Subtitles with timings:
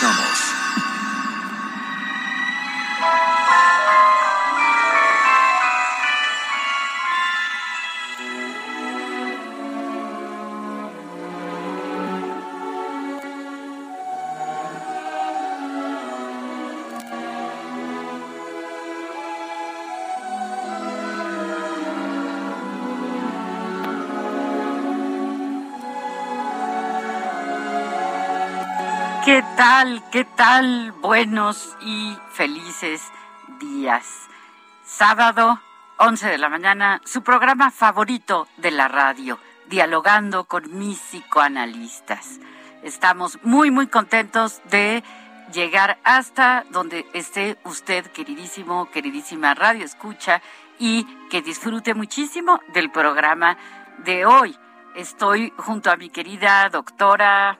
[0.00, 0.27] Comenzamos.
[29.24, 30.02] ¿Qué tal?
[30.10, 30.92] ¿Qué tal?
[30.92, 33.02] Buenos y felices
[33.60, 34.28] días.
[34.84, 35.60] Sábado,
[35.98, 42.40] 11 de la mañana, su programa favorito de la radio, dialogando con mis psicoanalistas.
[42.82, 45.02] Estamos muy, muy contentos de
[45.52, 50.40] llegar hasta donde esté usted, queridísimo, queridísima radio escucha,
[50.78, 53.56] y que disfrute muchísimo del programa
[53.98, 54.56] de hoy.
[54.94, 57.58] Estoy junto a mi querida doctora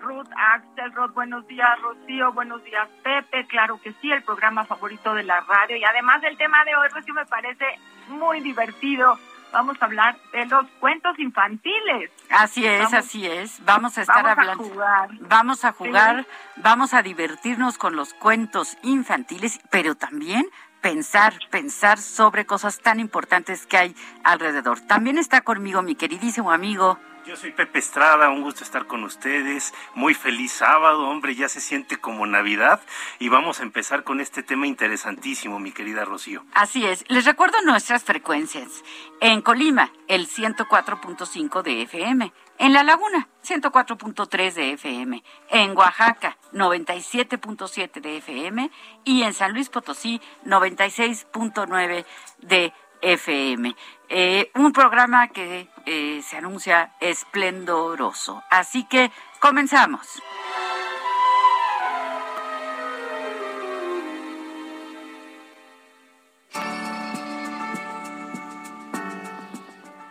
[0.00, 5.22] Ruth Axelrod, buenos días Rocío, buenos días Pepe, claro que sí, el programa favorito de
[5.24, 7.64] la radio y además el tema de hoy, Rocío, me parece
[8.08, 9.18] muy divertido.
[9.52, 12.10] Vamos a hablar de los cuentos infantiles.
[12.30, 13.64] Así es, Vamos- así es.
[13.64, 14.62] Vamos a estar vamos a hablando.
[14.64, 15.08] jugar.
[15.22, 16.26] Vamos a jugar,
[16.56, 20.46] vamos a divertirnos con los cuentos infantiles, pero también
[20.80, 24.80] pensar, pensar sobre cosas tan importantes que hay alrededor.
[24.82, 26.98] También está conmigo mi queridísimo amigo.
[27.30, 29.72] Yo soy Pepe Estrada, un gusto estar con ustedes.
[29.94, 32.80] Muy feliz sábado, hombre, ya se siente como Navidad
[33.20, 36.44] y vamos a empezar con este tema interesantísimo, mi querida Rocío.
[36.54, 38.82] Así es, les recuerdo nuestras frecuencias.
[39.20, 42.32] En Colima, el 104.5 de FM.
[42.58, 45.22] En La Laguna, 104.3 de FM.
[45.50, 48.72] En Oaxaca, 97.7 de FM.
[49.04, 52.04] Y en San Luis Potosí, 96.9
[52.40, 52.89] de FM.
[53.02, 58.42] Eh, un programa que eh, se anuncia esplendoroso.
[58.50, 60.20] Así que comenzamos.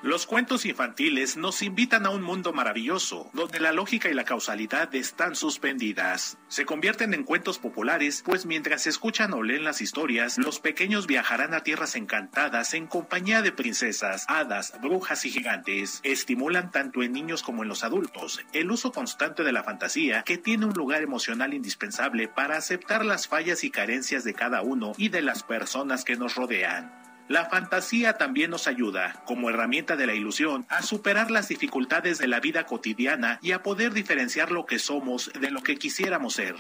[0.09, 4.95] Los cuentos infantiles nos invitan a un mundo maravilloso, donde la lógica y la causalidad
[4.95, 6.39] están suspendidas.
[6.47, 11.53] Se convierten en cuentos populares, pues mientras escuchan o leen las historias, los pequeños viajarán
[11.53, 15.99] a tierras encantadas en compañía de princesas, hadas, brujas y gigantes.
[16.01, 20.39] Estimulan tanto en niños como en los adultos el uso constante de la fantasía, que
[20.39, 25.09] tiene un lugar emocional indispensable para aceptar las fallas y carencias de cada uno y
[25.09, 26.98] de las personas que nos rodean.
[27.29, 32.27] La fantasía también nos ayuda, como herramienta de la ilusión, a superar las dificultades de
[32.27, 36.55] la vida cotidiana y a poder diferenciar lo que somos de lo que quisiéramos ser.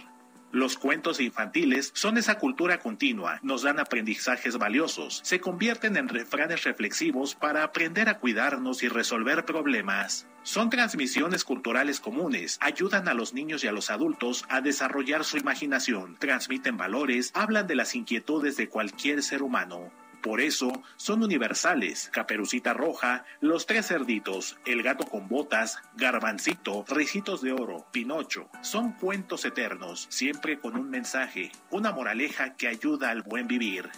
[0.51, 6.63] Los cuentos infantiles son esa cultura continua, nos dan aprendizajes valiosos, se convierten en refranes
[6.65, 10.27] reflexivos para aprender a cuidarnos y resolver problemas.
[10.43, 15.37] Son transmisiones culturales comunes, ayudan a los niños y a los adultos a desarrollar su
[15.37, 19.91] imaginación, transmiten valores, hablan de las inquietudes de cualquier ser humano.
[20.21, 22.09] Por eso son universales.
[22.11, 28.49] Caperucita Roja, Los Tres Cerditos, El Gato con Botas, Garbancito, Ricitos de Oro, Pinocho.
[28.61, 33.89] Son cuentos eternos, siempre con un mensaje, una moraleja que ayuda al buen vivir.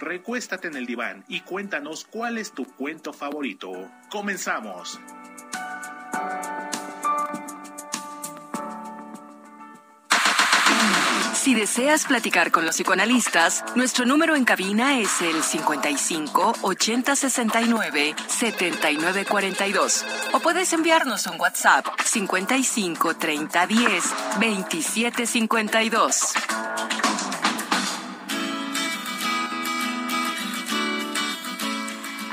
[0.00, 3.72] Recuéstate en el diván y cuéntanos cuál es tu cuento favorito.
[4.10, 5.00] Comenzamos.
[11.48, 18.14] Si deseas platicar con los psicoanalistas, nuestro número en cabina es el 55 80 69
[18.26, 20.04] 79 42.
[20.32, 24.04] O puedes enviarnos un WhatsApp 55 30 10
[24.38, 26.34] 27 52.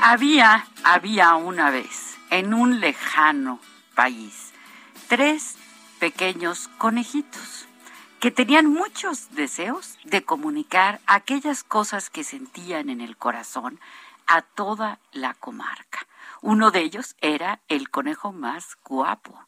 [0.02, 3.60] Había, había una vez en un lejano
[3.94, 4.52] país,
[5.08, 5.54] tres
[6.00, 7.65] pequeños conejitos
[8.26, 13.78] que tenían muchos deseos de comunicar aquellas cosas que sentían en el corazón
[14.26, 16.08] a toda la comarca.
[16.42, 19.38] Uno de ellos era el conejo más guapo.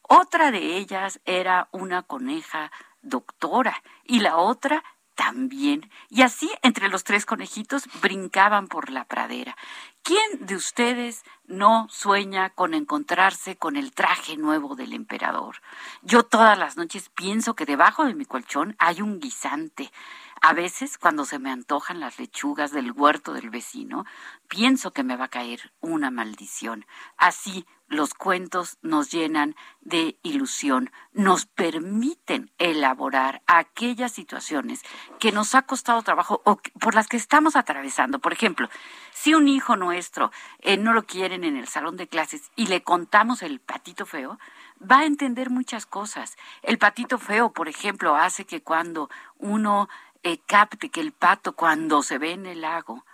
[0.00, 4.82] Otra de ellas era una coneja doctora y la otra
[5.14, 5.90] también.
[6.08, 9.58] Y así entre los tres conejitos brincaban por la pradera.
[10.04, 15.62] ¿Quién de ustedes no sueña con encontrarse con el traje nuevo del emperador?
[16.02, 19.92] Yo todas las noches pienso que debajo de mi colchón hay un guisante.
[20.40, 24.04] A veces, cuando se me antojan las lechugas del huerto del vecino,
[24.48, 26.84] pienso que me va a caer una maldición.
[27.16, 34.82] Así los cuentos nos llenan de ilusión, nos permiten elaborar aquellas situaciones
[35.18, 38.18] que nos ha costado trabajo o por las que estamos atravesando.
[38.18, 38.68] Por ejemplo,
[39.12, 40.30] si un hijo nuestro
[40.60, 44.38] eh, no lo quieren en el salón de clases y le contamos el patito feo,
[44.80, 46.36] va a entender muchas cosas.
[46.62, 49.88] El patito feo, por ejemplo, hace que cuando uno
[50.22, 53.04] eh, capte que el pato, cuando se ve en el lago,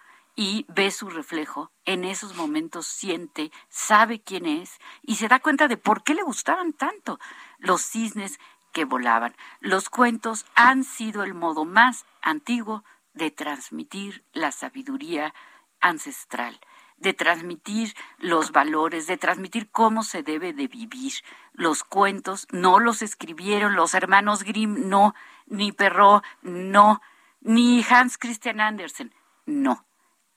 [0.41, 5.67] y ve su reflejo, en esos momentos siente, sabe quién es y se da cuenta
[5.67, 7.19] de por qué le gustaban tanto
[7.59, 8.39] los cisnes
[8.73, 9.35] que volaban.
[9.59, 15.35] Los cuentos han sido el modo más antiguo de transmitir la sabiduría
[15.81, 16.61] ancestral,
[16.99, 21.15] de transmitir los valores, de transmitir cómo se debe de vivir.
[21.53, 27.03] Los cuentos no los escribieron los hermanos Grimm, no, ni Perrault, no,
[27.41, 29.13] ni Hans Christian Andersen,
[29.45, 29.88] no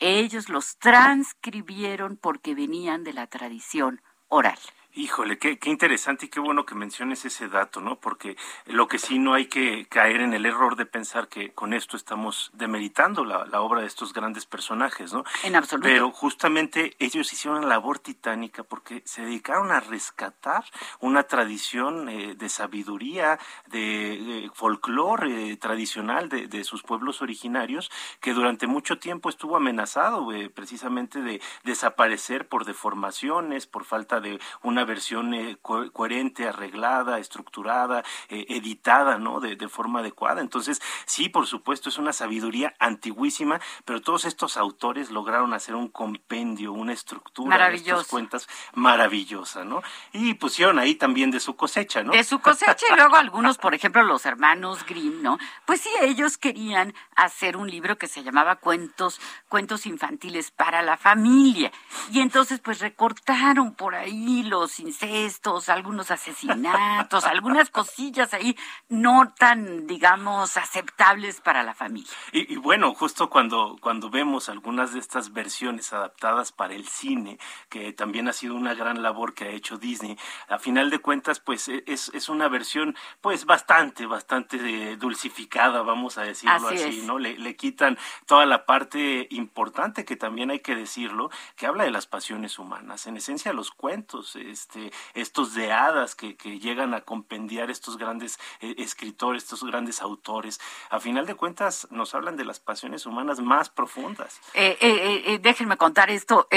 [0.01, 4.59] ellos los transcribieron porque venían de la tradición oral.
[4.93, 7.95] Híjole, qué, qué, interesante y qué bueno que menciones ese dato, ¿no?
[7.99, 8.35] Porque
[8.65, 11.95] lo que sí no hay que caer en el error de pensar que con esto
[11.95, 15.23] estamos demeritando la, la obra de estos grandes personajes, ¿no?
[15.43, 15.87] En absoluto.
[15.87, 20.65] Pero justamente ellos hicieron una labor titánica porque se dedicaron a rescatar
[20.99, 27.89] una tradición eh, de sabiduría, de, folclore eh, tradicional de, de, sus pueblos originarios
[28.19, 34.39] que durante mucho tiempo estuvo amenazado eh, precisamente de desaparecer por deformaciones, por falta de
[34.63, 39.39] una versión eh, coherente, arreglada, estructurada, eh, editada, ¿no?
[39.39, 40.41] De, forma adecuada.
[40.41, 45.87] Entonces, sí, por supuesto, es una sabiduría antiguísima, pero todos estos autores lograron hacer un
[45.87, 49.81] compendio, una estructura de estas cuentas maravillosa, ¿no?
[50.11, 52.11] Y pusieron ahí también de su cosecha, ¿no?
[52.11, 55.37] De su cosecha y luego algunos, por ejemplo, los hermanos Grimm, ¿no?
[55.65, 60.97] Pues sí, ellos querían hacer un libro que se llamaba Cuentos, Cuentos Infantiles para la
[60.97, 61.71] Familia.
[62.11, 68.55] Y entonces, pues recortaron por ahí los incestos, algunos asesinatos, algunas cosillas ahí
[68.89, 72.11] no tan, digamos, aceptables para la familia.
[72.31, 77.37] Y, bueno, justo cuando, cuando vemos algunas de estas versiones adaptadas para el cine,
[77.69, 81.39] que también ha sido una gran labor que ha hecho Disney, a final de cuentas,
[81.39, 87.03] pues e, es, es una versión, pues bastante, bastante eh, dulcificada, vamos a decirlo así,
[87.05, 87.19] ¿no?
[87.19, 91.91] Le, le quitan toda la parte importante que también hay que decirlo, que habla de
[91.91, 93.07] las pasiones humanas.
[93.07, 98.39] En esencia, los cuentos, es este, estos de hadas que, llegan a compendiar estos grandes
[98.59, 100.59] eh, escritores, estos grandes autores.
[100.91, 104.39] A final de cuentas, nos hablan de las pasiones humanas más profundas.
[104.53, 106.47] Eh, eh, déjenme contar esto.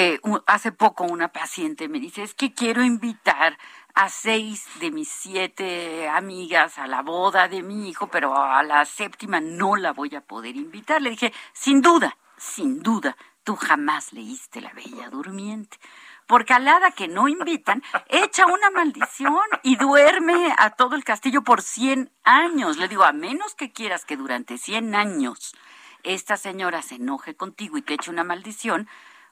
[0.47, 3.59] hace poco una paciente me dice, es que quiero invitar
[3.95, 8.85] a seis de mis siete amigas a la boda de mi hijo, pero a la
[8.85, 11.01] séptima no la voy a poder invitar.
[11.01, 15.79] Le dije, sin duda, sin duda, tú jamás leíste La Bella Durmiente
[16.27, 21.43] porque al hada que no invitan echa una maldición y duerme a todo el castillo
[21.43, 22.77] por 100 años.
[22.77, 25.55] Le digo, a menos que quieras que durante 100 años
[26.03, 28.89] esta señora se enoje contigo y te eche una maldición,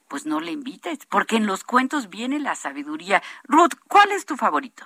[0.08, 3.22] pues no le invites, porque en los cuentos viene la sabiduría.
[3.44, 4.84] Ruth, ¿cuál es tu favorito?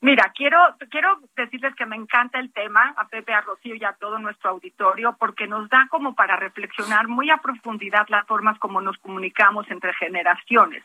[0.00, 0.58] Mira, quiero,
[0.90, 4.50] quiero decirles que me encanta el tema, a Pepe, a Rocío y a todo nuestro
[4.50, 9.70] auditorio, porque nos da como para reflexionar muy a profundidad las formas como nos comunicamos
[9.70, 10.82] entre generaciones.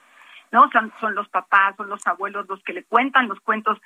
[0.51, 0.69] ¿No?
[0.71, 3.79] Son, son los papás, son los abuelos los que le cuentan los cuentos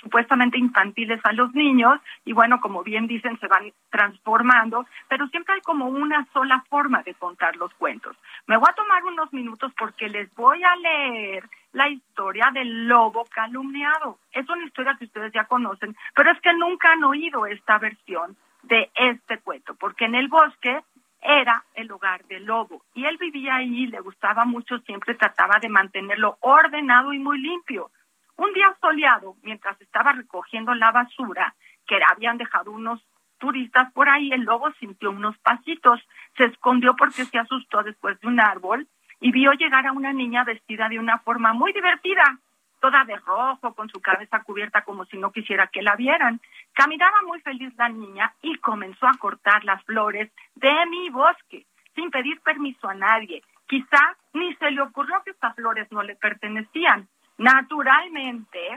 [0.00, 5.54] supuestamente infantiles a los niños y bueno, como bien dicen, se van transformando, pero siempre
[5.54, 8.16] hay como una sola forma de contar los cuentos.
[8.46, 13.24] Me voy a tomar unos minutos porque les voy a leer la historia del lobo
[13.24, 14.18] calumniado.
[14.32, 18.36] Es una historia que ustedes ya conocen, pero es que nunca han oído esta versión
[18.62, 20.80] de este cuento, porque en el bosque
[21.20, 25.68] era el hogar del lobo y él vivía ahí, le gustaba mucho, siempre trataba de
[25.68, 27.90] mantenerlo ordenado y muy limpio.
[28.36, 31.54] Un día soleado, mientras estaba recogiendo la basura
[31.86, 33.02] que habían dejado unos
[33.38, 36.00] turistas por ahí, el lobo sintió unos pasitos,
[36.36, 38.86] se escondió porque se asustó después de un árbol
[39.20, 42.38] y vio llegar a una niña vestida de una forma muy divertida,
[42.80, 46.40] toda de rojo, con su cabeza cubierta como si no quisiera que la vieran.
[46.72, 52.10] Caminaba muy feliz la niña y comenzó a cortar las flores de mi bosque, sin
[52.10, 53.42] pedir permiso a nadie.
[53.66, 57.08] Quizá ni se le ocurrió que estas flores no le pertenecían.
[57.36, 58.76] Naturalmente,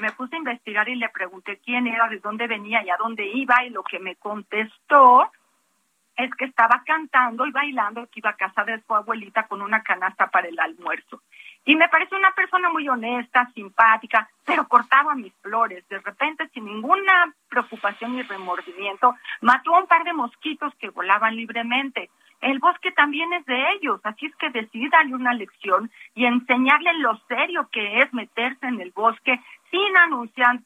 [0.00, 3.26] me puse a investigar y le pregunté quién era, de dónde venía y a dónde
[3.26, 5.30] iba, y lo que me contestó
[6.16, 9.82] es que estaba cantando y bailando, que iba a casa de su abuelita con una
[9.82, 11.22] canasta para el almuerzo.
[11.64, 15.86] Y me parece una persona muy honesta, simpática, pero cortaba mis flores.
[15.88, 21.36] De repente, sin ninguna preocupación ni remordimiento, mató a un par de mosquitos que volaban
[21.36, 22.10] libremente.
[22.40, 26.92] El bosque también es de ellos, así es que decidí darle una lección y enseñarle
[26.94, 29.40] lo serio que es meterse en el bosque
[29.70, 30.58] sin anunciar,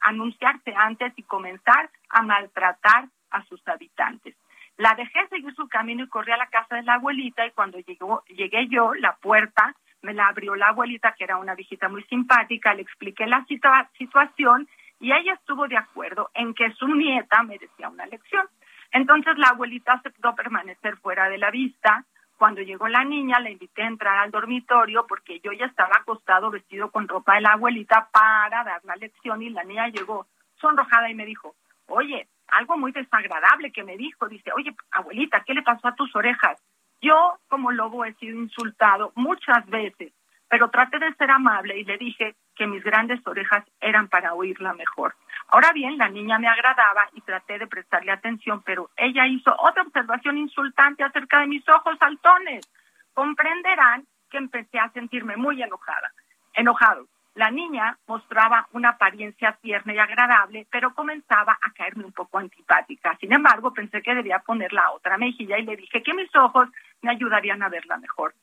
[0.00, 4.34] anunciarse antes y comenzar a maltratar a sus habitantes.
[4.78, 7.78] La dejé seguir su camino y corrí a la casa de la abuelita y cuando
[7.80, 12.02] llegó, llegué yo, la puerta me la abrió la abuelita, que era una viejita muy
[12.04, 14.68] simpática, le expliqué la situación
[15.00, 18.46] y ella estuvo de acuerdo en que su nieta merecía una lección.
[18.92, 22.04] Entonces la abuelita aceptó permanecer fuera de la vista.
[22.36, 26.50] Cuando llegó la niña, la invité a entrar al dormitorio porque yo ya estaba acostado
[26.50, 31.08] vestido con ropa de la abuelita para dar la lección y la niña llegó sonrojada
[31.10, 31.54] y me dijo,
[31.86, 36.14] oye, algo muy desagradable que me dijo, dice, oye, abuelita, ¿qué le pasó a tus
[36.14, 36.60] orejas?
[37.02, 40.12] Yo como lobo he sido insultado muchas veces,
[40.48, 44.72] pero traté de ser amable y le dije que mis grandes orejas eran para oírla
[44.72, 45.16] mejor.
[45.48, 49.82] Ahora bien, la niña me agradaba y traté de prestarle atención, pero ella hizo otra
[49.82, 52.70] observación insultante acerca de mis ojos saltones.
[53.14, 56.12] Comprenderán que empecé a sentirme muy enojada,
[56.54, 57.06] enojado.
[57.34, 63.16] La niña mostraba una apariencia tierna y agradable, pero comenzaba a caerme un poco antipática.
[63.18, 66.68] Sin embargo, pensé que debía poner la otra mejilla y le dije que mis ojos
[67.02, 68.34] me ayudarían a verla mejor.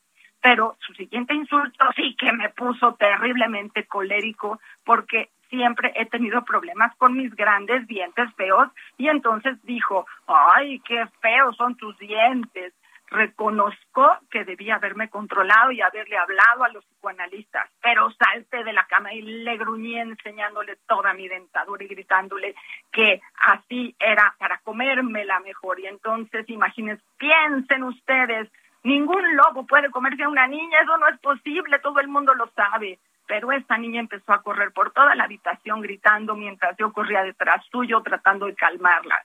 [0.42, 6.96] Pero su siguiente insulto sí que me puso terriblemente colérico porque siempre he tenido problemas
[6.96, 12.74] con mis grandes dientes feos y entonces dijo, ay, qué feos son tus dientes
[13.10, 18.86] reconozco que debía haberme controlado y haberle hablado a los psicoanalistas, pero salté de la
[18.86, 22.56] cama y le gruñí enseñándole toda mi dentadura y gritándole
[22.92, 25.80] que así era para comérmela mejor.
[25.80, 28.50] Y entonces, imagínense, piensen ustedes,
[28.84, 32.48] ningún lobo puede comerse a una niña, eso no es posible, todo el mundo lo
[32.52, 33.00] sabe.
[33.28, 37.64] Pero esta niña empezó a correr por toda la habitación gritando mientras yo corría detrás
[37.72, 39.24] suyo tratando de calmarla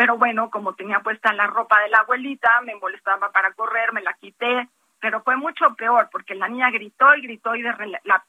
[0.00, 4.00] pero bueno, como tenía puesta la ropa de la abuelita, me molestaba para correr, me
[4.00, 4.66] la quité,
[4.98, 7.70] pero fue mucho peor porque la niña gritó y gritó y de,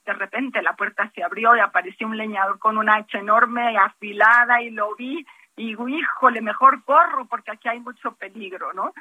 [0.05, 4.61] de repente la puerta se abrió y apareció un leñador con una hacha enorme afilada
[4.61, 5.25] y lo vi
[5.55, 8.91] y digo, híjole, mejor corro porque aquí hay mucho peligro, ¿no?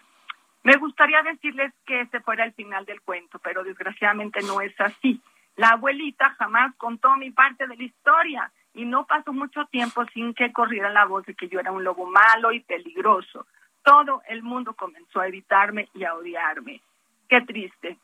[0.63, 5.21] Me gustaría decirles que ese fuera el final del cuento, pero desgraciadamente no es así.
[5.57, 10.35] La abuelita jamás contó mi parte de la historia y no pasó mucho tiempo sin
[10.35, 13.47] que corriera la voz de que yo era un lobo malo y peligroso.
[13.83, 16.81] Todo el mundo comenzó a evitarme y a odiarme.
[17.29, 17.99] Qué triste.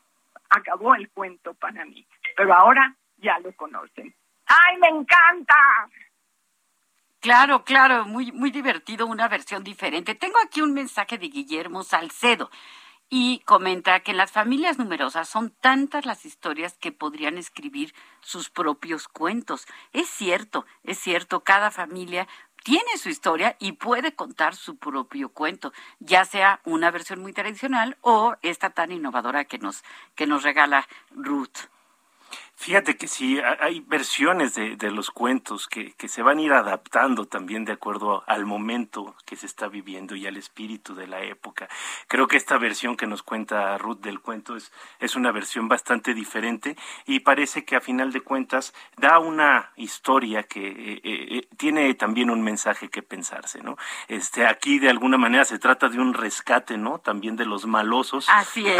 [0.49, 2.05] Acabó el cuento para mí,
[2.35, 4.13] pero ahora ya lo conocen.
[4.45, 5.55] ¡Ay, me encanta!
[7.19, 10.15] Claro, claro, muy, muy divertido, una versión diferente.
[10.15, 12.49] Tengo aquí un mensaje de Guillermo Salcedo
[13.09, 18.49] y comenta que en las familias numerosas son tantas las historias que podrían escribir sus
[18.49, 19.65] propios cuentos.
[19.93, 22.27] Es cierto, es cierto, cada familia
[22.63, 27.97] tiene su historia y puede contar su propio cuento, ya sea una versión muy tradicional
[28.01, 29.83] o esta tan innovadora que nos,
[30.15, 31.69] que nos regala Ruth.
[32.59, 37.25] Fíjate que sí, hay versiones de, los cuentos que, que, se van a ir adaptando
[37.25, 41.69] también de acuerdo al momento que se está viviendo y al espíritu de la época.
[42.07, 46.15] Creo que esta versión que nos cuenta Ruth del cuento es, es una versión bastante
[46.15, 51.47] diferente y parece que a final de cuentas da una historia que eh, eh, eh,
[51.57, 53.77] tiene también un mensaje que pensarse, ¿no?
[54.07, 56.97] Este, aquí de alguna manera se trata de un rescate, ¿no?
[56.97, 58.27] También de los malosos.
[58.29, 58.79] Así es,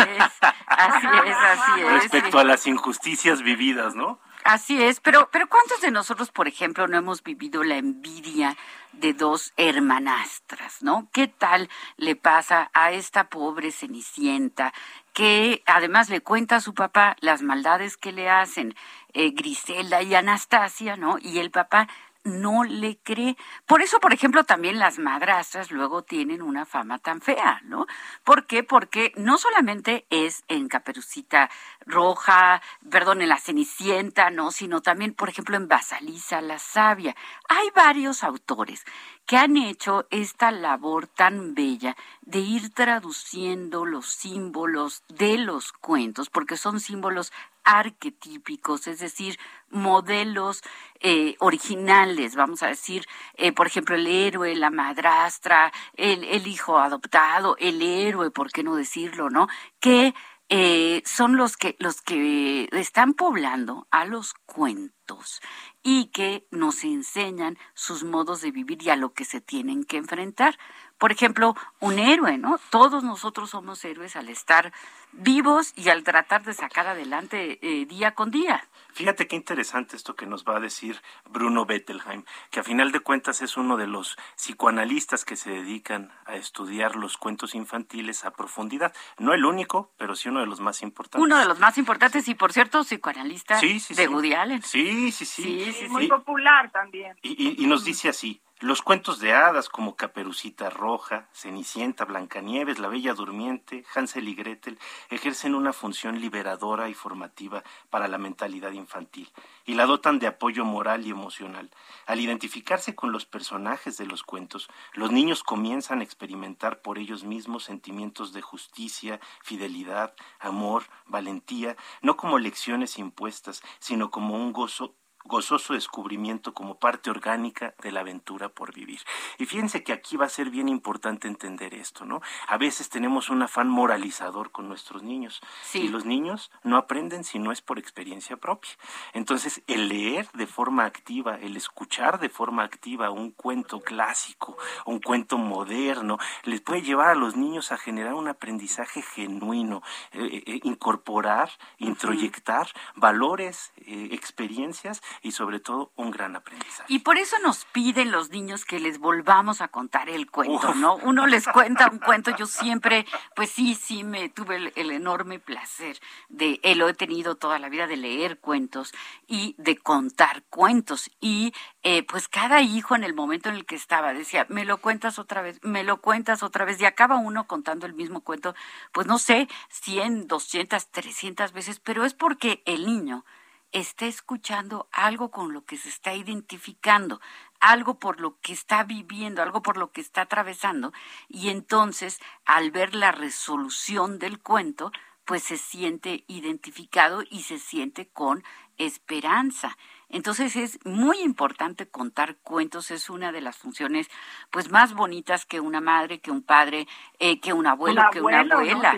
[0.65, 1.91] así es, así es.
[2.01, 4.19] Respecto a las injusticias vividas ¿no?
[4.43, 8.55] Así es, pero, pero ¿cuántos de nosotros, por ejemplo, no hemos vivido la envidia
[8.93, 11.09] de dos hermanastras, ¿no?
[11.11, 14.73] ¿Qué tal le pasa a esta pobre Cenicienta
[15.13, 18.75] que además le cuenta a su papá las maldades que le hacen
[19.13, 21.17] eh, Griselda y Anastasia, ¿no?
[21.19, 21.87] Y el papá
[22.27, 23.37] no le cree.
[23.65, 27.87] Por eso, por ejemplo, también las madrastras luego tienen una fama tan fea, ¿no?
[28.23, 28.63] ¿Por qué?
[28.63, 31.49] Porque no solamente es en Caperucita
[31.85, 34.51] Roja, perdón, en la Cenicienta, ¿no?
[34.51, 37.15] Sino también, por ejemplo, en Basaliza la Sabia.
[37.49, 38.85] Hay varios autores
[39.27, 46.29] que han hecho esta labor tan bella de ir traduciendo los símbolos de los cuentos,
[46.29, 47.33] porque son símbolos
[47.65, 49.37] arquetípicos, es decir,
[49.69, 50.63] modelos
[51.01, 53.05] eh, originales, vamos a decir,
[53.35, 58.63] eh, por ejemplo, el héroe, la madrastra, el, el, hijo adoptado, el héroe, ¿por qué
[58.63, 59.49] no decirlo, no?
[59.81, 60.15] Que
[60.49, 65.41] eh, son los que, los que están poblando a los cuentos
[65.83, 69.97] y que nos enseñan sus modos de vivir y a lo que se tienen que
[69.97, 70.57] enfrentar
[70.97, 72.59] por ejemplo, un héroe, ¿no?
[72.69, 74.73] Todos nosotros somos héroes al estar
[75.11, 78.67] vivos y al tratar de sacar adelante eh, día con día.
[78.93, 82.99] Fíjate qué interesante esto que nos va a decir Bruno Bettelheim, que a final de
[82.99, 88.31] cuentas es uno de los psicoanalistas que se dedican a estudiar los cuentos infantiles a
[88.31, 88.93] profundidad.
[89.19, 91.23] No el único, pero sí uno de los más importantes.
[91.23, 94.63] Uno de los más importantes y, por cierto, psicoanalista de Woody Allen.
[94.63, 95.71] Sí, sí, sí.
[95.71, 97.15] sí, muy popular también.
[97.21, 103.13] y nos dice así, los cuentos de hadas como Caperucita Roja, Cenicienta, Blancanieves, La Bella
[103.13, 104.79] Durmiente, Hansel y Gretel
[105.11, 109.31] ejercen una función liberadora y formativa para la mentalidad infantil
[109.63, 111.69] y la dotan de apoyo moral y emocional.
[112.07, 117.23] Al identificarse con los personajes de los cuentos, los niños comienzan a experimentar por ellos
[117.23, 124.95] mismos sentimientos de justicia, fidelidad, amor, valentía, no como lecciones impuestas, sino como un gozo
[125.27, 129.01] gozoso descubrimiento como parte orgánica de la aventura por vivir.
[129.37, 132.21] Y fíjense que aquí va a ser bien importante entender esto, ¿no?
[132.47, 135.41] A veces tenemos un afán moralizador con nuestros niños
[135.73, 138.71] y los niños no aprenden si no es por experiencia propia.
[139.13, 144.99] Entonces, el leer de forma activa, el escuchar de forma activa un cuento clásico, un
[144.99, 149.81] cuento moderno, les puede llevar a los niños a generar un aprendizaje genuino,
[150.11, 156.85] eh, eh, eh, incorporar, introyectar valores, experiencias y sobre todo un gran aprendizaje.
[156.87, 160.95] Y por eso nos piden los niños que les volvamos a contar el cuento, ¿no?
[160.95, 163.05] Uno les cuenta un cuento, yo siempre,
[163.35, 167.69] pues sí, sí, me tuve el, enorme placer de, eh, lo he tenido toda la
[167.69, 168.93] vida de leer cuentos
[169.27, 171.11] y de contar cuentos.
[171.19, 174.77] Y eh, pues cada hijo en el momento en el que estaba decía, me lo
[174.77, 178.55] cuentas otra vez, me lo cuentas otra vez, y acaba uno contando el mismo cuento,
[178.91, 183.25] pues no sé, 100, 200, 300 veces, pero es porque el niño
[183.71, 187.19] está escuchando algo con lo que se está identificando,
[187.59, 190.93] algo por lo que está viviendo, algo por lo que está atravesando,
[191.27, 194.91] y entonces al ver la resolución del cuento,
[195.25, 198.43] pues se siente identificado y se siente con
[198.77, 199.77] esperanza.
[200.09, 204.07] Entonces es muy importante contar cuentos, es una de las funciones
[204.51, 206.87] pues más bonitas que una madre, que un padre,
[207.19, 208.97] eh, que un abuelo, que una abuela.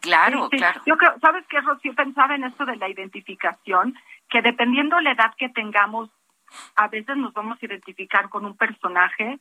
[0.00, 0.80] Claro, claro.
[0.86, 1.94] Yo creo, ¿sabes qué, Rocío?
[1.94, 3.94] Pensaba en esto de la identificación,
[4.28, 6.10] que dependiendo la edad que tengamos,
[6.76, 9.38] a veces nos vamos a identificar con un personaje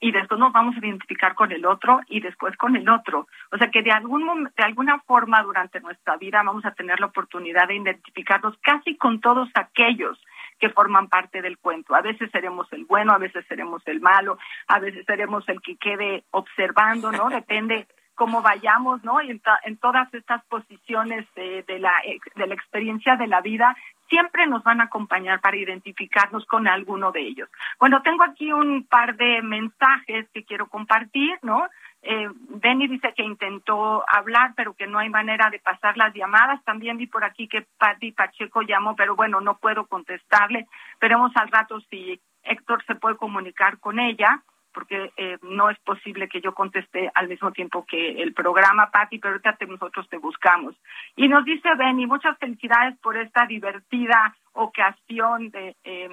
[0.00, 3.28] y después nos vamos a identificar con el otro y después con el otro.
[3.52, 7.06] O sea que de algún de alguna forma durante nuestra vida vamos a tener la
[7.06, 10.18] oportunidad de identificarnos casi con todos aquellos
[10.58, 11.94] que forman parte del cuento.
[11.94, 15.76] A veces seremos el bueno, a veces seremos el malo, a veces seremos el que
[15.76, 17.28] quede observando, ¿no?
[17.40, 17.86] Depende
[18.20, 19.22] cómo vayamos, ¿no?
[19.22, 21.94] Y en, todas estas posiciones de, la,
[22.34, 23.74] de la experiencia de la vida,
[24.10, 27.48] siempre nos van a acompañar para identificarnos con alguno de ellos.
[27.78, 31.66] Bueno, tengo aquí un par de mensajes que quiero compartir, ¿no?
[32.02, 32.28] Eh,
[32.62, 36.62] Benny dice que intentó hablar, pero que no hay manera de pasar las llamadas.
[36.64, 40.66] También vi por aquí que Patti Pacheco llamó, pero bueno, no puedo contestarle.
[41.00, 46.28] Veremos al rato si Héctor se puede comunicar con ella porque eh, no es posible
[46.28, 50.74] que yo conteste al mismo tiempo que el programa, Patti, pero ahorita nosotros te buscamos.
[51.16, 56.10] Y nos dice Benny, muchas felicidades por esta divertida ocasión de eh,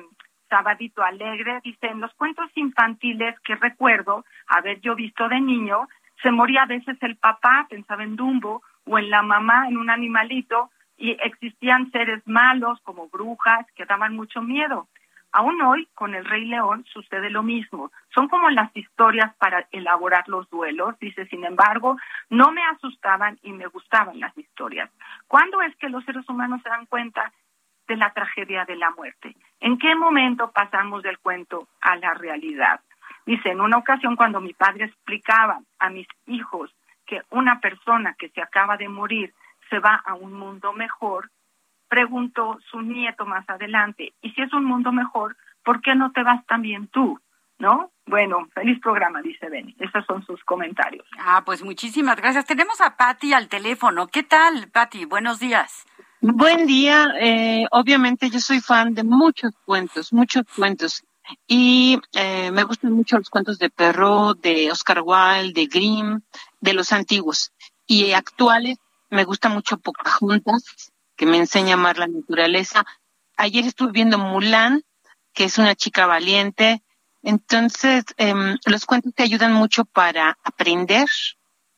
[0.50, 1.62] Sabadito Alegre.
[1.64, 5.88] Dice, en los cuentos infantiles que recuerdo haber yo visto de niño,
[6.22, 9.90] se moría a veces el papá, pensaba en Dumbo, o en la mamá, en un
[9.90, 14.88] animalito, y existían seres malos como brujas que daban mucho miedo.
[15.32, 17.92] Aún hoy, con el Rey León, sucede lo mismo.
[18.14, 20.98] Son como las historias para elaborar los duelos.
[21.00, 21.98] Dice, sin embargo,
[22.30, 24.90] no me asustaban y me gustaban las historias.
[25.28, 27.32] ¿Cuándo es que los seres humanos se dan cuenta
[27.88, 29.36] de la tragedia de la muerte?
[29.60, 32.80] ¿En qué momento pasamos del cuento a la realidad?
[33.26, 36.74] Dice, en una ocasión cuando mi padre explicaba a mis hijos
[37.06, 39.34] que una persona que se acaba de morir
[39.70, 41.30] se va a un mundo mejor,
[41.88, 46.24] preguntó su nieto más adelante, y si es un mundo mejor, ¿por qué no te
[46.24, 47.20] vas también tú?
[47.60, 47.92] ¿No?
[48.06, 49.76] Bueno, feliz programa, dice Benny.
[49.80, 51.08] Esos son sus comentarios.
[51.18, 52.46] Ah, pues muchísimas gracias.
[52.46, 54.08] Tenemos a Patti al teléfono.
[54.08, 55.06] ¿Qué tal, Patti?
[55.06, 55.86] Buenos días.
[56.22, 57.08] Buen día.
[57.20, 61.04] Eh, obviamente yo soy fan de muchos cuentos, muchos cuentos.
[61.48, 66.22] Y eh, me gustan mucho los cuentos de Perrault, de Oscar Wilde, de Grimm,
[66.62, 67.52] de los antiguos.
[67.86, 68.78] Y actuales,
[69.10, 72.86] me gusta mucho Pocahontas, que me enseña a amar la naturaleza.
[73.36, 74.84] Ayer estuve viendo Mulan,
[75.34, 76.84] que es una chica valiente.
[77.24, 81.08] Entonces, em, los cuentos te ayudan mucho para aprender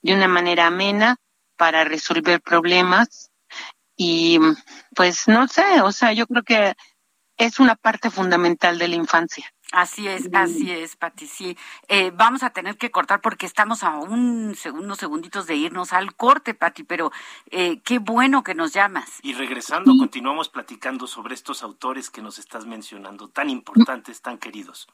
[0.02, 1.18] de una manera amena,
[1.58, 3.32] para resolver problemas.
[3.96, 4.40] Y
[4.96, 6.76] pues no sé, o sea, yo creo que
[7.38, 9.52] es una parte fundamental de la infancia.
[9.72, 11.28] Así es, así es, Pati.
[11.28, 15.94] Sí, eh, vamos a tener que cortar porque estamos a un, unos segunditos de irnos
[15.94, 17.12] al corte, Pati, pero
[17.52, 19.20] eh, qué bueno que nos llamas.
[19.22, 24.88] Y regresando, continuamos platicando sobre estos autores que nos estás mencionando, tan importantes, tan queridos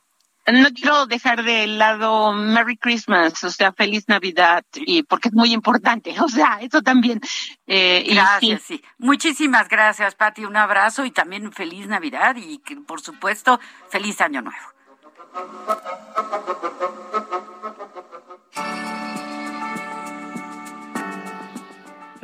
[0.52, 5.54] no quiero dejar de lado Merry Christmas, o sea, feliz Navidad, y porque es muy
[5.54, 7.20] importante, o sea, eso también.
[7.68, 8.84] Eh, gracias, sí.
[8.98, 14.76] Muchísimas gracias, Patti, un abrazo y también feliz Navidad y, por supuesto, feliz Año Nuevo.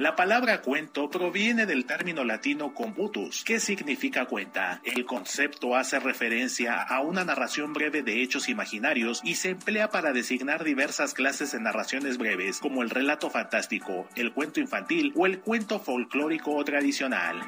[0.02, 4.82] La palabra cuento proviene del término latino computus, que significa cuenta.
[4.84, 10.12] El concepto hace referencia a una narración breve de hechos imaginarios y se emplea para
[10.12, 15.40] designar diversas clases de narraciones breves, como el relato fantástico, el cuento infantil o el
[15.40, 17.40] cuento folclórico o tradicional.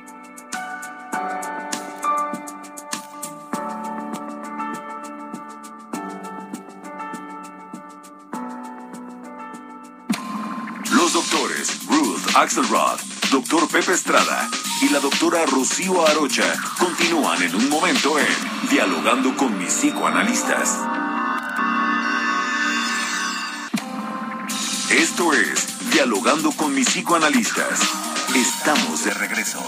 [12.36, 13.00] Axelrod,
[13.32, 14.50] doctor Pepe Estrada
[14.82, 20.80] y la doctora Rocío Arocha continúan en un momento en Dialogando con mis psicoanalistas.
[24.90, 27.82] Esto es Dialogando con mis psicoanalistas.
[28.34, 29.60] Estamos de regreso.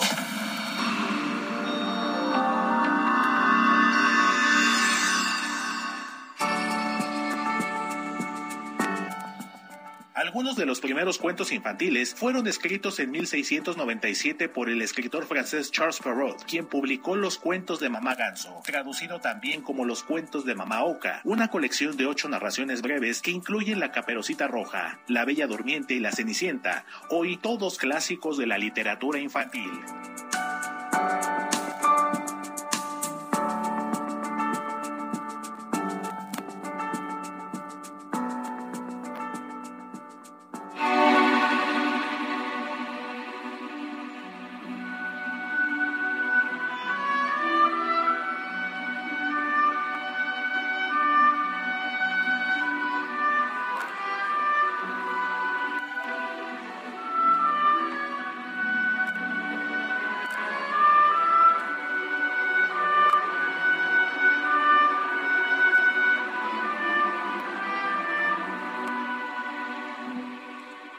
[10.36, 16.00] Algunos de los primeros cuentos infantiles fueron escritos en 1697 por el escritor francés Charles
[16.00, 20.84] Perrault, quien publicó Los cuentos de Mamá Ganso, traducido también como Los cuentos de Mamá
[20.84, 25.94] Oca, una colección de ocho narraciones breves que incluyen La Caperucita Roja, La Bella Durmiente
[25.94, 29.72] y La Cenicienta, hoy todos clásicos de la literatura infantil.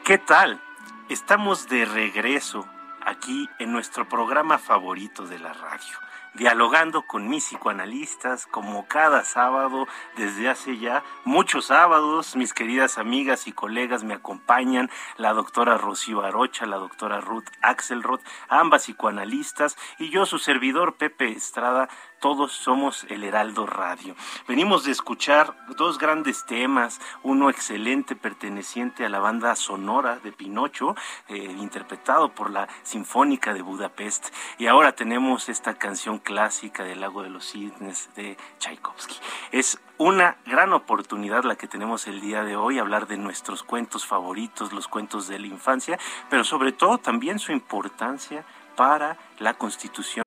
[0.07, 0.61] ¿Qué tal?
[1.09, 2.65] Estamos de regreso
[3.01, 5.97] aquí en nuestro programa favorito de la radio,
[6.33, 12.37] dialogando con mis psicoanalistas como cada sábado desde hace ya muchos sábados.
[12.37, 18.21] Mis queridas amigas y colegas me acompañan, la doctora Rocío Arocha, la doctora Ruth Axelrod,
[18.47, 21.89] ambas psicoanalistas, y yo, su servidor Pepe Estrada,
[22.19, 24.15] todos somos el Heraldo Radio.
[24.47, 30.95] Venimos de escuchar dos grandes temas, uno excelente perteneciente a la banda sonora de Pinocho,
[31.27, 34.27] eh, interpretado por la Sinfónica de Budapest,
[34.57, 39.15] y ahora tenemos esta canción clásica del Lago de los Cisnes de Tchaikovsky.
[39.51, 44.05] Es una gran oportunidad la que tenemos el día de hoy, hablar de nuestros cuentos
[44.05, 45.97] favoritos, los cuentos de la infancia,
[46.29, 50.26] pero sobre todo también su importancia para la constitución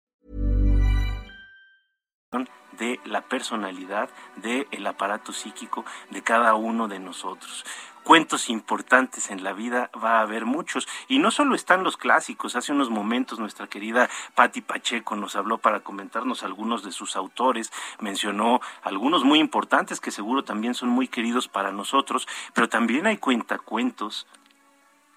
[2.71, 7.65] De la personalidad, del el aparato psíquico de cada uno de nosotros.
[8.03, 10.87] cuentos importantes en la vida va a haber muchos.
[11.09, 15.57] Y no solo están los clásicos, hace unos momentos nuestra querida Patti Pacheco nos habló
[15.57, 21.09] para comentarnos algunos de sus autores, mencionó algunos muy importantes que seguro también son muy
[21.09, 24.25] queridos para nosotros, pero también hay cuentacuentos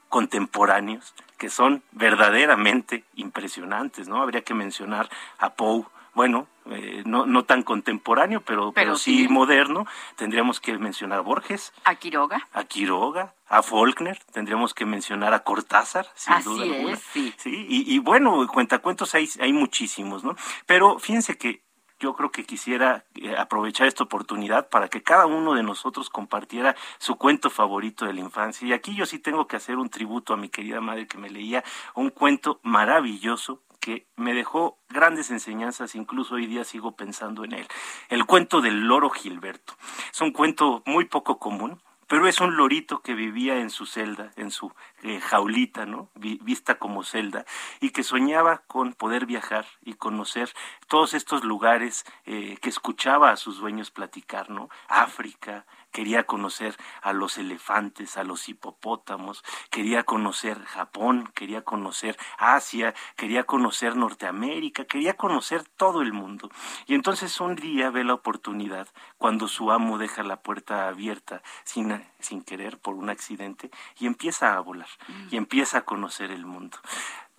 [0.08, 4.20] contemporáneos que son verdaderamente impresionantes, ¿no?
[4.20, 9.86] Habría que mencionar a Poe, bueno, eh, no, no tan contemporáneo, pero, pero, sí, moderno,
[10.16, 11.72] tendríamos que mencionar a Borges.
[11.84, 12.48] A Quiroga.
[12.52, 17.34] A Quiroga, a Faulkner, tendríamos que mencionar a Cortázar, sin Así duda es, Sí.
[17.36, 20.36] sí y, y, bueno, cuentacuentos hay, hay muchísimos, ¿no?
[20.66, 21.64] Pero fíjense que
[22.00, 26.76] yo creo que quisiera eh, aprovechar esta oportunidad para que cada uno de nosotros compartiera
[26.98, 28.66] su cuento favorito de la infancia.
[28.66, 31.30] Y aquí yo sí tengo que hacer un tributo a mi querida madre que me
[31.30, 37.52] leía un cuento maravilloso que me dejó grandes enseñanzas, incluso hoy día sigo pensando en
[37.52, 37.66] él.
[38.08, 39.74] El cuento del loro Gilberto.
[40.10, 44.32] Es un cuento muy poco común, pero es un lorito que vivía en su celda,
[44.36, 44.72] en su
[45.20, 46.10] jaulita, ¿no?
[46.14, 47.44] vista como celda,
[47.80, 50.50] y que soñaba con poder viajar y conocer
[50.88, 54.68] todos estos lugares eh, que escuchaba a sus dueños platicar, ¿no?
[54.88, 62.94] África, quería conocer a los elefantes, a los hipopótamos, quería conocer Japón, quería conocer Asia,
[63.16, 66.50] quería conocer Norteamérica, quería conocer todo el mundo.
[66.86, 68.88] Y entonces un día ve la oportunidad,
[69.18, 74.54] cuando su amo deja la puerta abierta sin, sin querer por un accidente, y empieza
[74.54, 74.88] a volar,
[75.30, 76.78] y empieza a conocer el mundo.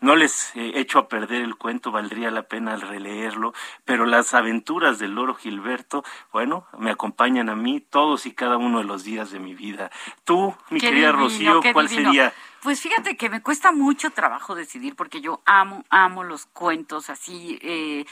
[0.01, 3.53] No les he hecho a perder el cuento, valdría la pena releerlo,
[3.85, 8.79] pero las aventuras del loro Gilberto, bueno, me acompañan a mí todos y cada uno
[8.79, 9.89] de los días de mi vida.
[10.25, 12.33] Tú, mi querida Rocío, ¿cuál sería?
[12.61, 17.57] Pues fíjate que me cuesta mucho trabajo decidir porque yo amo, amo los cuentos así.
[17.61, 18.05] Eh,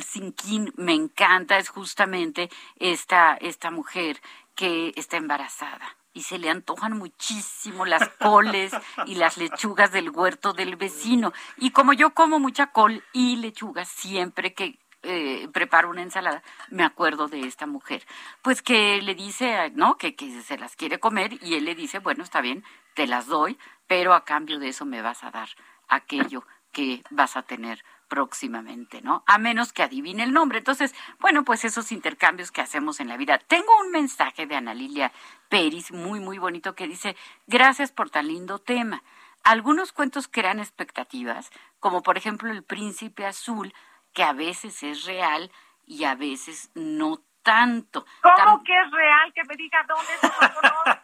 [0.00, 4.22] Sinkin me encanta, es justamente esta, esta mujer
[4.54, 8.72] que está embarazada y se le antojan muchísimo las coles
[9.04, 11.34] y las lechugas del huerto del vecino.
[11.58, 16.84] Y como yo como mucha col y lechuga siempre que eh, preparo una ensalada, me
[16.84, 18.06] acuerdo de esta mujer.
[18.40, 19.98] Pues que le dice, ¿no?
[19.98, 23.26] Que, que se las quiere comer y él le dice, bueno, está bien, te las
[23.26, 25.50] doy, pero a cambio de eso me vas a dar
[25.86, 29.24] aquello que vas a tener próximamente, ¿no?
[29.26, 30.58] A menos que adivine el nombre.
[30.58, 33.38] Entonces, bueno, pues esos intercambios que hacemos en la vida.
[33.38, 35.12] Tengo un mensaje de Ana Lilia
[35.48, 37.16] Peris, muy, muy bonito, que dice,
[37.46, 39.02] gracias por tan lindo tema.
[39.44, 43.72] Algunos cuentos crean expectativas, como por ejemplo El Príncipe Azul,
[44.12, 45.52] que a veces es real
[45.86, 48.04] y a veces no tanto.
[48.22, 49.32] ¿Cómo que es real?
[49.32, 50.96] Que me diga dónde se lo conozco.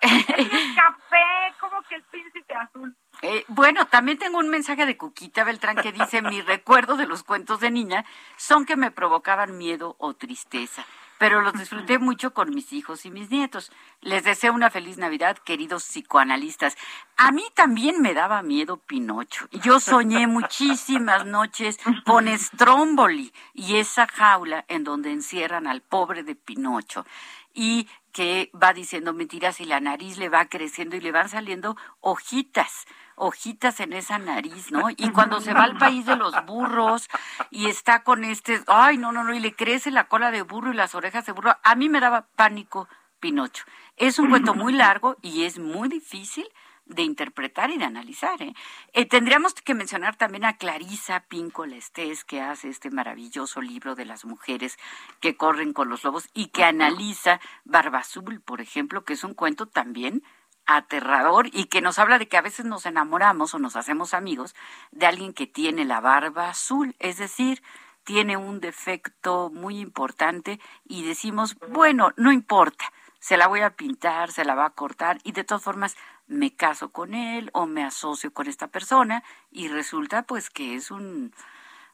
[0.74, 2.96] café, ¿cómo que el príncipe azul?
[3.22, 7.22] Eh, bueno, también tengo un mensaje de Cuquita Beltrán que dice, mi recuerdo de los
[7.22, 8.04] cuentos de niña
[8.36, 10.86] son que me provocaban miedo o tristeza,
[11.18, 13.70] pero los disfruté mucho con mis hijos y mis nietos.
[14.00, 16.78] Les deseo una feliz Navidad, queridos psicoanalistas.
[17.18, 19.46] A mí también me daba miedo Pinocho.
[19.52, 26.36] Yo soñé muchísimas noches con Stromboli y esa jaula en donde encierran al pobre de
[26.36, 27.04] Pinocho.
[27.52, 31.76] Y que va diciendo mentiras y la nariz le va creciendo y le van saliendo
[32.00, 32.86] hojitas
[33.20, 34.88] hojitas en esa nariz, ¿no?
[34.90, 37.08] Y cuando se va al país de los burros
[37.50, 40.72] y está con este, ay, no, no, no, y le crece la cola de burro
[40.72, 42.88] y las orejas de burro, a mí me daba pánico
[43.20, 43.64] Pinocho.
[43.96, 46.48] Es un cuento muy largo y es muy difícil
[46.90, 48.42] de interpretar y de analizar.
[48.42, 48.52] ¿eh?
[48.92, 54.04] Eh, tendríamos que mencionar también a Clarisa Pinco Lestés, que hace este maravilloso libro de
[54.04, 54.76] las mujeres
[55.20, 59.34] que corren con los lobos y que analiza Barba Azul, por ejemplo, que es un
[59.34, 60.22] cuento también
[60.66, 64.54] aterrador y que nos habla de que a veces nos enamoramos o nos hacemos amigos
[64.92, 67.62] de alguien que tiene la barba azul, es decir,
[68.04, 74.32] tiene un defecto muy importante y decimos, bueno, no importa, se la voy a pintar,
[74.32, 75.96] se la va a cortar y de todas formas
[76.30, 80.90] me caso con él o me asocio con esta persona y resulta pues que es
[80.90, 81.32] un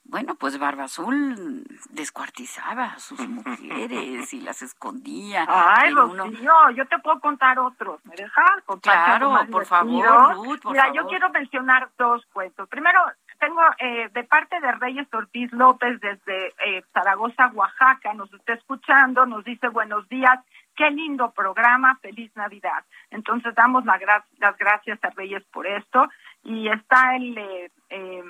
[0.08, 5.44] bueno, pues Barba Azul descuartizaba a sus mujeres y las escondía.
[5.48, 8.04] Ay, Rocío, yo te puedo contar otros.
[8.04, 12.68] ¿Me dejas contar Claro, por favor, Ruth, por Mira, yo quiero mencionar dos cuentos.
[12.68, 13.00] Primero,
[13.40, 19.26] tengo eh, de parte de Reyes Ortiz López desde eh, Zaragoza, Oaxaca, nos está escuchando,
[19.26, 20.38] nos dice buenos días,
[20.76, 22.84] qué lindo programa, feliz Navidad.
[23.10, 26.08] Entonces damos las gracias a Reyes por esto
[26.44, 27.36] y está el...
[27.38, 28.22] Eh, eh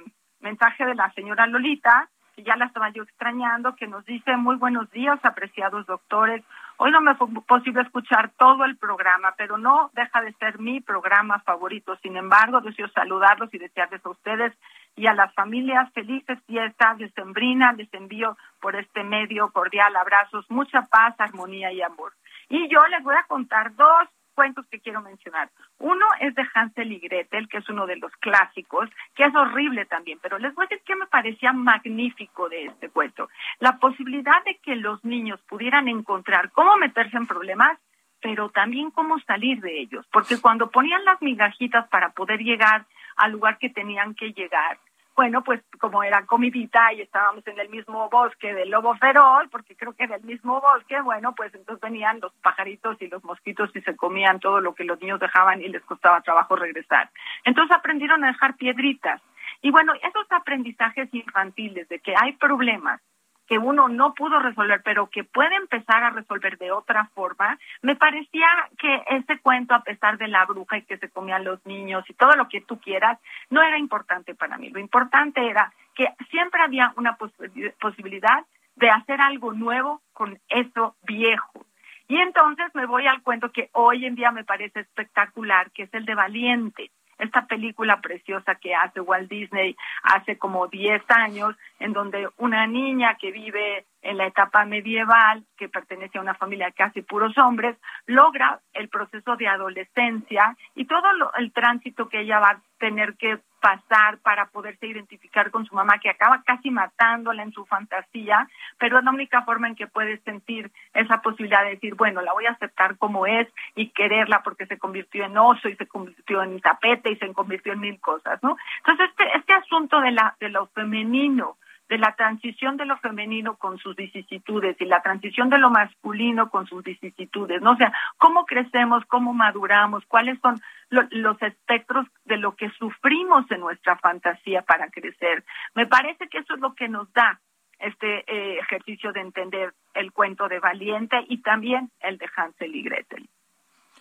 [0.46, 4.56] mensaje de la señora Lolita, que ya la estaba yo extrañando, que nos dice muy
[4.56, 6.44] buenos días, apreciados doctores.
[6.76, 10.80] Hoy no me fue posible escuchar todo el programa, pero no deja de ser mi
[10.80, 11.96] programa favorito.
[12.02, 14.52] Sin embargo, deseo saludarlos y desearles a ustedes
[14.94, 17.72] y a las familias felices fiestas de Sembrina.
[17.72, 22.12] Les envío por este medio cordial abrazos, mucha paz, armonía y amor.
[22.48, 25.50] Y yo les voy a contar dos cuentos que quiero mencionar.
[25.78, 29.86] Uno es de Hansel y Gretel, que es uno de los clásicos, que es horrible
[29.86, 33.28] también, pero les voy a decir que me parecía magnífico de este cuento.
[33.58, 37.78] La posibilidad de que los niños pudieran encontrar cómo meterse en problemas,
[38.20, 42.84] pero también cómo salir de ellos, porque cuando ponían las migajitas para poder llegar
[43.16, 44.78] al lugar que tenían que llegar,
[45.16, 49.74] bueno, pues como era comidita y estábamos en el mismo bosque del lobo feroz, porque
[49.74, 53.74] creo que era el mismo bosque, bueno, pues entonces venían los pajaritos y los mosquitos
[53.74, 57.08] y se comían todo lo que los niños dejaban y les costaba trabajo regresar.
[57.44, 59.22] Entonces aprendieron a dejar piedritas.
[59.62, 63.00] Y bueno, esos aprendizajes infantiles de que hay problemas
[63.46, 67.96] que uno no pudo resolver, pero que puede empezar a resolver de otra forma, me
[67.96, 68.46] parecía
[68.78, 72.14] que ese cuento, a pesar de la bruja y que se comían los niños y
[72.14, 73.18] todo lo que tú quieras,
[73.50, 74.70] no era importante para mí.
[74.70, 78.44] Lo importante era que siempre había una posibilidad
[78.76, 81.66] de hacer algo nuevo con eso viejo.
[82.08, 85.94] Y entonces me voy al cuento que hoy en día me parece espectacular, que es
[85.94, 91.92] el de Valiente esta película preciosa que hace Walt Disney hace como 10 años, en
[91.92, 97.02] donde una niña que vive en la etapa medieval, que pertenece a una familia casi
[97.02, 97.76] puros hombres,
[98.06, 101.02] logra el proceso de adolescencia y todo
[101.38, 105.98] el tránsito que ella va a tener que pasar para poderse identificar con su mamá,
[105.98, 110.18] que acaba casi matándola en su fantasía, pero es la única forma en que puede
[110.18, 114.66] sentir esa posibilidad de decir, bueno, la voy a aceptar como es y quererla porque
[114.66, 118.42] se convirtió en oso y se convirtió en tapete y se convirtió en mil cosas,
[118.42, 118.56] ¿no?
[118.78, 121.56] Entonces, este, este asunto de, la, de lo femenino,
[121.88, 126.50] de la transición de lo femenino con sus vicisitudes y la transición de lo masculino
[126.50, 127.72] con sus vicisitudes, ¿no?
[127.72, 133.60] O sea, cómo crecemos, cómo maduramos, cuáles son los espectros de lo que sufrimos en
[133.60, 135.44] nuestra fantasía para crecer.
[135.74, 137.40] Me parece que eso es lo que nos da
[137.78, 142.82] este eh, ejercicio de entender el cuento de Valiente y también el de Hansel y
[142.82, 143.28] Gretel.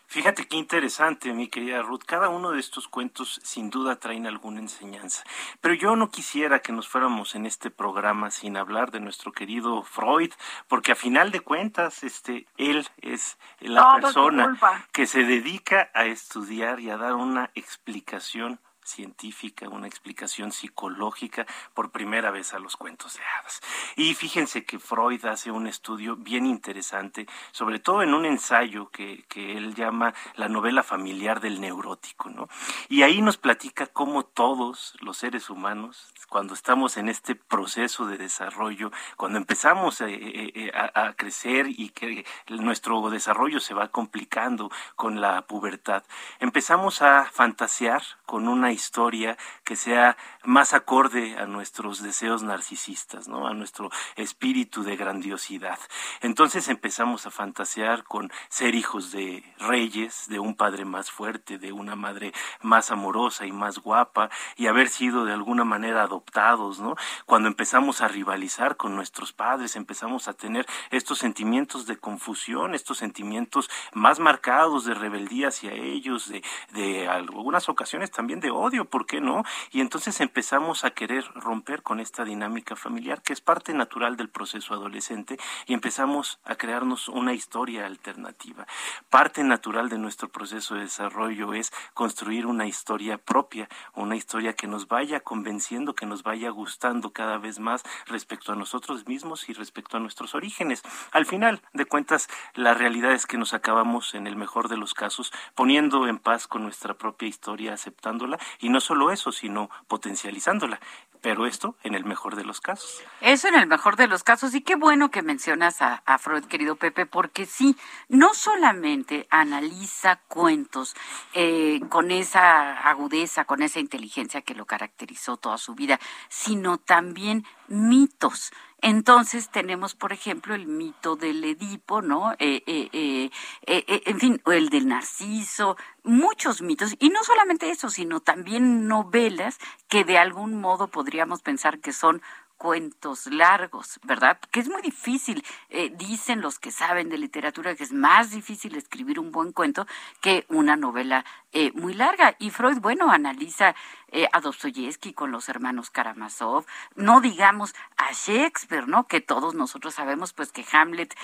[0.07, 2.03] Fíjate qué interesante, mi querida Ruth.
[2.05, 5.23] Cada uno de estos cuentos sin duda traen alguna enseñanza.
[5.61, 9.83] Pero yo no quisiera que nos fuéramos en este programa sin hablar de nuestro querido
[9.83, 10.31] Freud,
[10.67, 14.57] porque a final de cuentas, este, él es la persona
[14.91, 21.91] que se dedica a estudiar y a dar una explicación científica, una explicación psicológica por
[21.91, 23.61] primera vez a los cuentos de hadas.
[23.95, 29.25] Y fíjense que Freud hace un estudio bien interesante, sobre todo en un ensayo que,
[29.27, 32.47] que él llama la novela familiar del neurótico, ¿no?
[32.89, 38.17] Y ahí nos platica cómo todos los seres humanos, cuando estamos en este proceso de
[38.17, 43.89] desarrollo, cuando empezamos eh, eh, eh, a, a crecer y que nuestro desarrollo se va
[43.89, 46.03] complicando con la pubertad,
[46.39, 53.47] empezamos a fantasear con una historia que sea más acorde a nuestros deseos narcisistas, ¿no?
[53.47, 55.79] A nuestro espíritu de grandiosidad.
[56.21, 61.71] Entonces empezamos a fantasear con ser hijos de reyes, de un padre más fuerte, de
[61.71, 66.95] una madre más amorosa y más guapa y haber sido de alguna manera adoptados, ¿no?
[67.25, 72.97] Cuando empezamos a rivalizar con nuestros padres, empezamos a tener estos sentimientos de confusión, estos
[72.97, 79.05] sentimientos más marcados de rebeldía hacia ellos, de, de algunas ocasiones también de odio, ¿por
[79.05, 79.43] qué no?
[79.71, 84.29] Y entonces empezamos a querer romper con esta dinámica familiar que es parte natural del
[84.29, 88.65] proceso adolescente y empezamos a crearnos una historia alternativa.
[89.09, 94.67] Parte natural de nuestro proceso de desarrollo es construir una historia propia, una historia que
[94.67, 99.53] nos vaya convenciendo, que nos vaya gustando cada vez más respecto a nosotros mismos y
[99.53, 100.81] respecto a nuestros orígenes.
[101.11, 104.95] Al final de cuentas, la realidad es que nos acabamos, en el mejor de los
[104.95, 110.79] casos, poniendo en paz con nuestra propia historia, aceptándola y no solo eso, sino potencializándola.
[111.21, 113.01] Pero esto en el mejor de los casos.
[113.19, 114.53] Eso en el mejor de los casos.
[114.53, 117.75] Y qué bueno que mencionas a, Freud, querido Pepe, porque sí,
[118.09, 120.95] no solamente analiza cuentos
[121.33, 127.43] eh, con esa agudeza, con esa inteligencia que lo caracterizó toda su vida, sino también
[127.67, 128.51] mitos.
[128.87, 132.33] Entonces tenemos, por ejemplo, el mito del Edipo, ¿no?
[132.33, 133.31] Eh, eh,
[133.65, 138.87] eh, en fin, o el del Narciso, muchos mitos, y no solamente eso, sino también
[138.87, 142.21] novelas que de algún modo podríamos pensar que son
[142.57, 144.39] cuentos largos, ¿verdad?
[144.51, 148.75] Que es muy difícil, eh, dicen los que saben de literatura, que es más difícil
[148.75, 149.87] escribir un buen cuento
[150.21, 152.35] que una novela eh, muy larga.
[152.39, 153.75] Y Freud, bueno, analiza
[154.11, 156.65] eh, a Dostoyevsky con los hermanos Karamazov,
[156.95, 159.07] no digamos a Shakespeare, ¿no?
[159.07, 161.15] Que todos nosotros sabemos, pues, que Hamlet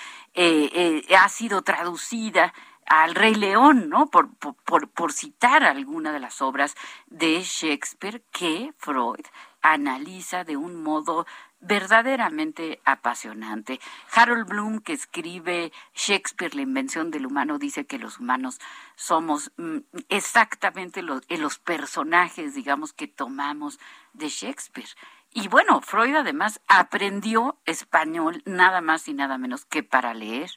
[1.16, 2.54] ha sido traducida
[2.86, 4.08] al Rey León, ¿no?
[4.08, 6.76] Por, por, por citar alguna de las obras
[7.08, 9.26] de Shakespeare que Freud
[9.62, 11.26] analiza de un modo
[11.60, 13.80] verdaderamente apasionante.
[14.14, 18.60] Harold Bloom, que escribe Shakespeare, la invención del humano, dice que los humanos
[18.96, 19.78] somos mm,
[20.10, 23.80] exactamente eh, los personajes, digamos, que tomamos
[24.14, 24.90] de Shakespeare.
[25.34, 30.52] Y bueno, Freud además aprendió español nada más y nada menos que para leer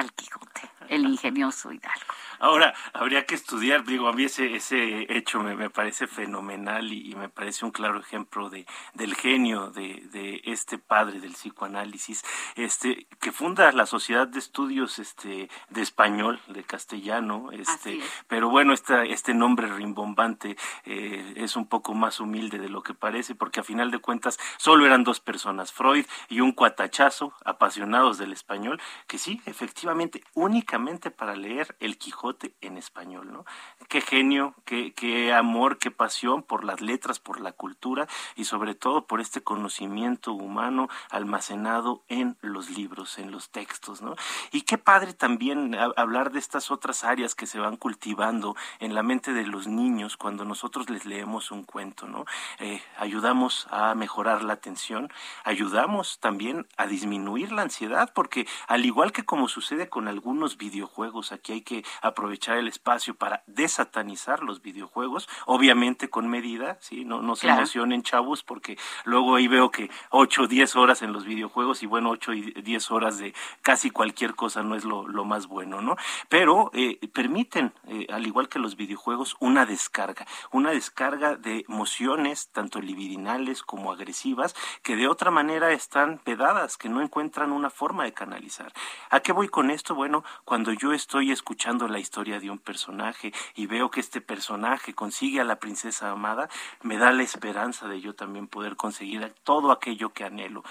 [0.00, 2.14] al Quijote, el ingenioso Hidalgo.
[2.42, 7.28] Ahora, habría que estudiar, digo, a mí ese, ese hecho me, parece fenomenal y, me
[7.28, 12.24] parece un claro ejemplo de, del genio de, de, este padre del psicoanálisis,
[12.56, 18.72] este, que funda la Sociedad de Estudios este, de Español, de castellano, este, pero bueno,
[18.72, 23.60] esta, este nombre rimbombante eh, es un poco más humilde de lo que parece, porque
[23.60, 28.80] a final de cuentas solo eran dos personas, Freud y un cuatachazo, apasionados del español,
[29.06, 29.89] que sí, efectivamente,
[30.34, 33.44] únicamente para leer el Quijote en español, ¿no?
[33.88, 38.74] Qué genio, qué, qué amor, qué pasión por las letras, por la cultura y sobre
[38.74, 44.14] todo por este conocimiento humano almacenado en los libros, en los textos, ¿no?
[44.52, 49.02] Y qué padre también hablar de estas otras áreas que se van cultivando en la
[49.02, 52.24] mente de los niños cuando nosotros les leemos un cuento, ¿no?
[52.58, 55.12] Eh, ayudamos a mejorar la atención,
[55.44, 61.32] ayudamos también a disminuir la ansiedad, porque al igual que como sucede con algunos videojuegos,
[61.32, 67.04] aquí hay que aprovechar el espacio para desatanizar los videojuegos, obviamente con medida, ¿sí?
[67.04, 71.12] No, no se emocionen chavos porque luego ahí veo que 8 o 10 horas en
[71.12, 75.06] los videojuegos y bueno, 8 y 10 horas de casi cualquier cosa no es lo,
[75.06, 75.96] lo más bueno, ¿no?
[76.28, 82.50] Pero eh, permiten, eh, al igual que los videojuegos, una descarga, una descarga de emociones,
[82.52, 88.04] tanto libidinales como agresivas, que de otra manera están pedadas, que no encuentran una forma
[88.04, 88.72] de canalizar.
[89.10, 89.94] ¿A qué voy con esto?
[89.94, 94.94] Bueno, cuando yo estoy escuchando la historia de un personaje y veo que este personaje
[94.94, 96.48] consigue a la princesa amada,
[96.82, 100.62] me da la esperanza de yo también poder conseguir todo aquello que anhelo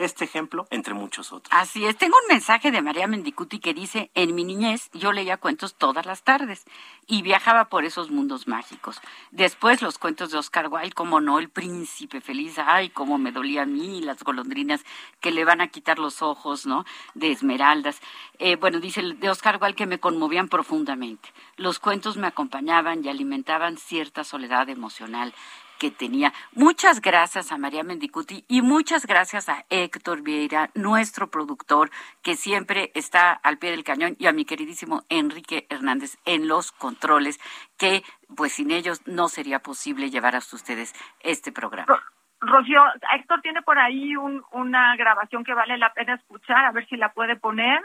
[0.00, 1.52] este ejemplo entre muchos otros.
[1.52, 5.36] Así es, tengo un mensaje de María Mendicuti que dice, en mi niñez yo leía
[5.36, 6.64] cuentos todas las tardes
[7.06, 9.00] y viajaba por esos mundos mágicos.
[9.30, 13.62] Después los cuentos de Oscar Wilde, como no, el príncipe feliz, ay, cómo me dolía
[13.62, 14.84] a mí, las golondrinas
[15.20, 16.84] que le van a quitar los ojos, ¿no?
[17.14, 18.00] De esmeraldas.
[18.38, 21.28] Eh, bueno, dice de Oscar Wilde que me conmovían profundamente.
[21.56, 25.34] Los cuentos me acompañaban y alimentaban cierta soledad emocional
[25.80, 26.32] que tenía.
[26.52, 31.90] Muchas gracias a María Mendicuti y muchas gracias a Héctor Vieira, nuestro productor,
[32.22, 36.70] que siempre está al pie del cañón, y a mi queridísimo Enrique Hernández en los
[36.70, 37.40] controles,
[37.78, 38.02] que
[38.36, 41.98] pues sin ellos no sería posible llevar hasta ustedes este programa.
[42.40, 42.82] Rocío,
[43.16, 47.12] Héctor tiene por ahí una grabación que vale la pena escuchar, a ver si la
[47.12, 47.80] puede poner.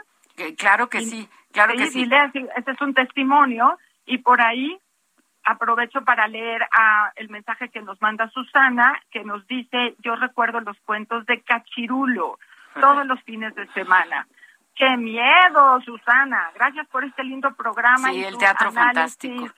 [0.58, 2.06] Claro que sí, claro que sí.
[2.56, 4.78] Este es un testimonio y por ahí
[5.46, 10.60] aprovecho para leer a el mensaje que nos manda Susana, que nos dice, yo recuerdo
[10.60, 12.38] los cuentos de Cachirulo
[12.78, 14.26] todos los fines de semana.
[14.74, 16.50] ¡Qué miedo, Susana!
[16.54, 18.10] Gracias por este lindo programa.
[18.10, 19.48] Sí, el teatro fantástico.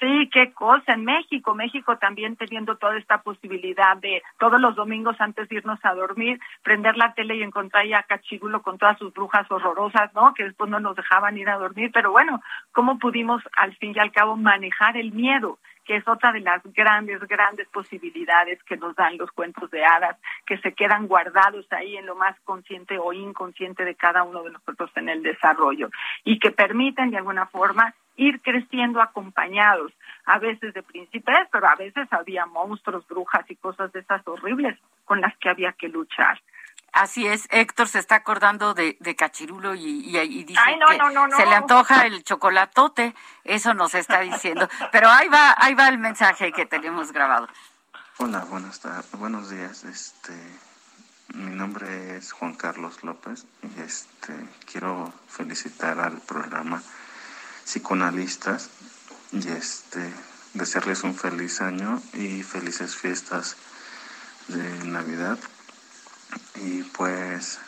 [0.00, 0.94] Sí, qué cosa.
[0.94, 5.78] En México, México también teniendo toda esta posibilidad de todos los domingos antes de irnos
[5.84, 10.12] a dormir, prender la tele y encontrar ya a Cachirulo con todas sus brujas horrorosas,
[10.14, 10.34] ¿no?
[10.34, 11.90] Que después no nos dejaban ir a dormir.
[11.92, 12.42] Pero bueno,
[12.72, 15.58] ¿cómo pudimos al fin y al cabo manejar el miedo?
[15.84, 20.16] que es otra de las grandes, grandes posibilidades que nos dan los cuentos de hadas,
[20.46, 24.52] que se quedan guardados ahí en lo más consciente o inconsciente de cada uno de
[24.52, 25.90] nosotros en el desarrollo
[26.24, 29.92] y que permiten de alguna forma ir creciendo acompañados,
[30.26, 34.78] a veces de príncipes, pero a veces había monstruos, brujas y cosas de esas horribles
[35.04, 36.40] con las que había que luchar.
[36.92, 40.02] Así es, Héctor se está acordando de, Cachirulo y,
[40.44, 44.68] dice que se le antoja el chocolatote, eso nos está diciendo.
[44.92, 47.48] Pero ahí va, ahí va el mensaje que tenemos grabado.
[48.18, 49.82] Hola, buenas tardes, buenos días.
[49.82, 50.32] Este,
[51.34, 54.32] mi nombre es Juan Carlos López y este
[54.70, 56.80] quiero felicitar al programa
[57.64, 58.70] psicoanalistas
[59.32, 60.12] y este
[60.54, 63.56] desearles un feliz año y felices fiestas
[64.48, 65.38] de Navidad.
[66.56, 67.58] Y pues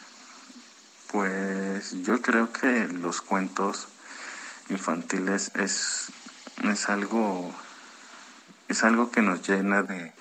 [1.10, 3.88] pues yo creo que los cuentos
[4.68, 6.06] infantiles es,
[6.64, 7.54] es algo
[8.68, 10.12] es algo que nos llena de,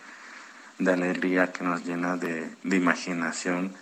[0.79, 3.75] de alegría, que nos llena de, de imaginación,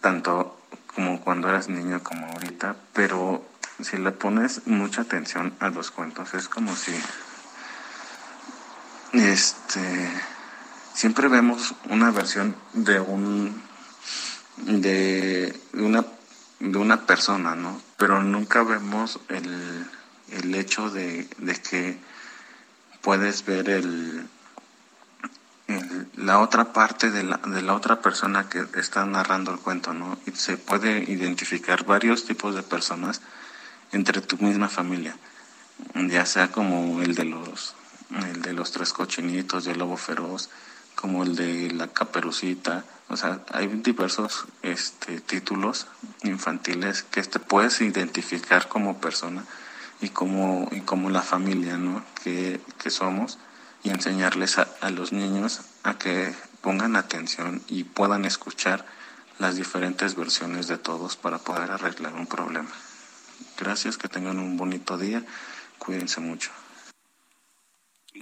[0.00, 0.60] tanto
[0.94, 3.44] como cuando eras niño como ahorita, pero
[3.80, 6.92] si le pones mucha atención a los cuentos, es como si
[9.12, 10.10] este
[10.94, 13.62] siempre vemos una versión de un
[14.56, 16.04] de una
[16.60, 17.80] de una persona, ¿no?
[17.96, 19.86] Pero nunca vemos el,
[20.30, 21.98] el hecho de, de que
[23.02, 24.28] puedes ver el,
[26.16, 30.18] la otra parte de la, de la otra persona que está narrando el cuento, ¿no?
[30.26, 33.20] Y se puede identificar varios tipos de personas
[33.94, 35.16] entre tu misma familia,
[35.94, 37.74] ya sea como el de los,
[38.32, 40.50] el de los tres cochinitos, el lobo feroz,
[40.94, 42.84] como el de La Caperucita.
[43.08, 45.86] O sea, hay diversos este, títulos
[46.22, 49.44] infantiles que te puedes identificar como persona
[50.00, 52.04] y como, y como la familia ¿no?
[52.22, 53.38] que, que somos
[53.82, 58.86] y enseñarles a, a los niños a que pongan atención y puedan escuchar
[59.38, 62.70] las diferentes versiones de todos para poder arreglar un problema.
[63.58, 65.22] Gracias, que tengan un bonito día,
[65.78, 66.50] cuídense mucho.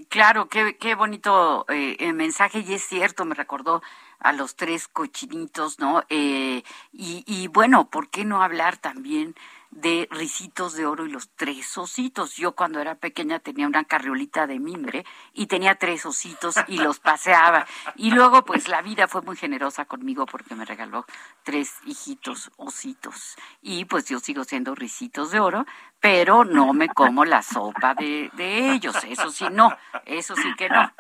[0.09, 3.83] Claro, qué, qué bonito eh, mensaje y es cierto, me recordó
[4.21, 6.05] a los tres cochinitos, ¿no?
[6.09, 9.35] Eh, y, y bueno, ¿por qué no hablar también
[9.73, 12.37] de Ricitos de Oro y los tres ositos.
[12.37, 17.01] Yo cuando era pequeña tenía una carriolita de mimbre y tenía tres ositos y los
[17.01, 17.67] paseaba.
[17.97, 21.07] Y luego pues la vida fue muy generosa conmigo porque me regaló
[21.43, 23.37] tres hijitos ositos.
[23.63, 25.67] Y pues yo sigo siendo Ricitos de Oro,
[26.03, 28.97] pero no me como la sopa de, de ellos.
[29.05, 29.73] Eso sí, no.
[30.05, 30.93] Eso sí que no.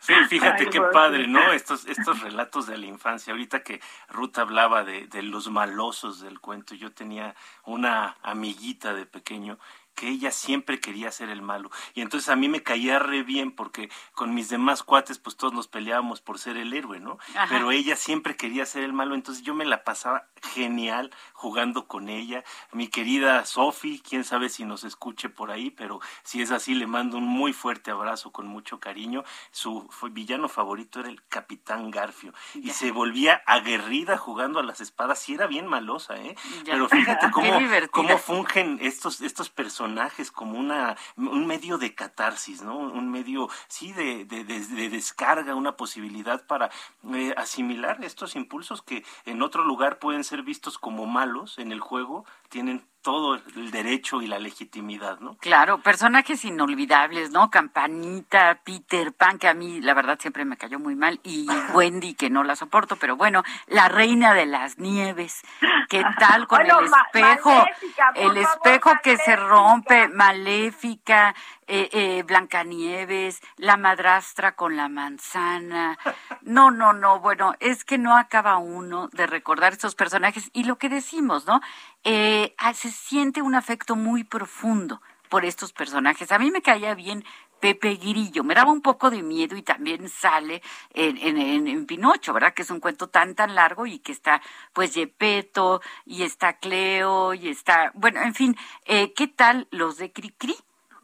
[0.00, 1.52] Sí, fíjate qué padre, ¿no?
[1.52, 3.32] Estos, estos relatos de la infancia.
[3.32, 9.06] Ahorita que Ruth hablaba de, de los malosos del cuento, yo tenía una amiguita de
[9.06, 9.56] pequeño
[9.94, 11.70] que ella siempre quería ser el malo.
[11.94, 15.52] Y entonces a mí me caía re bien porque con mis demás cuates pues todos
[15.52, 17.18] nos peleábamos por ser el héroe, ¿no?
[17.48, 22.08] Pero ella siempre quería ser el malo, entonces yo me la pasaba genial jugando con
[22.08, 22.44] ella.
[22.72, 26.86] Mi querida Sophie, quién sabe si nos escuche por ahí, pero si es así le
[26.86, 29.24] mando un muy fuerte abrazo con mucho cariño.
[29.50, 35.28] Su villano favorito era el Capitán Garfio y se volvía aguerrida jugando a las espadas
[35.28, 36.36] y era bien malosa, ¿eh?
[36.64, 42.62] Pero fíjate cómo, cómo fungen estos, estos personajes personajes como una un medio de catarsis,
[42.62, 42.78] ¿no?
[42.78, 46.70] Un medio sí de, de, de, descarga, una posibilidad para
[47.12, 51.80] eh, asimilar estos impulsos que en otro lugar pueden ser vistos como malos en el
[51.80, 52.24] juego,
[52.54, 55.36] tienen todo el derecho y la legitimidad, ¿no?
[55.38, 57.50] Claro, personajes inolvidables, ¿no?
[57.50, 62.14] Campanita, Peter Pan, que a mí la verdad siempre me cayó muy mal, y Wendy,
[62.14, 65.42] que no la soporto, pero bueno, la reina de las nieves,
[65.88, 67.66] ¿qué tal con el espejo?
[68.14, 71.34] el espejo que se rompe, maléfica,
[71.66, 75.98] eh, eh, Blancanieves, la madrastra con la manzana.
[76.42, 80.76] No, no, no, bueno, es que no acaba uno de recordar estos personajes y lo
[80.76, 81.60] que decimos, ¿no?
[82.04, 86.30] Eh, ah, se siente un afecto muy profundo por estos personajes.
[86.32, 87.24] A mí me caía bien
[87.64, 88.44] Pepe Grillo.
[88.44, 90.62] Me daba un poco de miedo y también sale
[90.92, 92.52] en, en, en, Pinocho, ¿verdad?
[92.52, 94.42] Que es un cuento tan, tan largo y que está,
[94.74, 100.12] pues, Yepeto y está Cleo y está, bueno, en fin, eh, ¿qué tal los de
[100.12, 100.54] Cricri?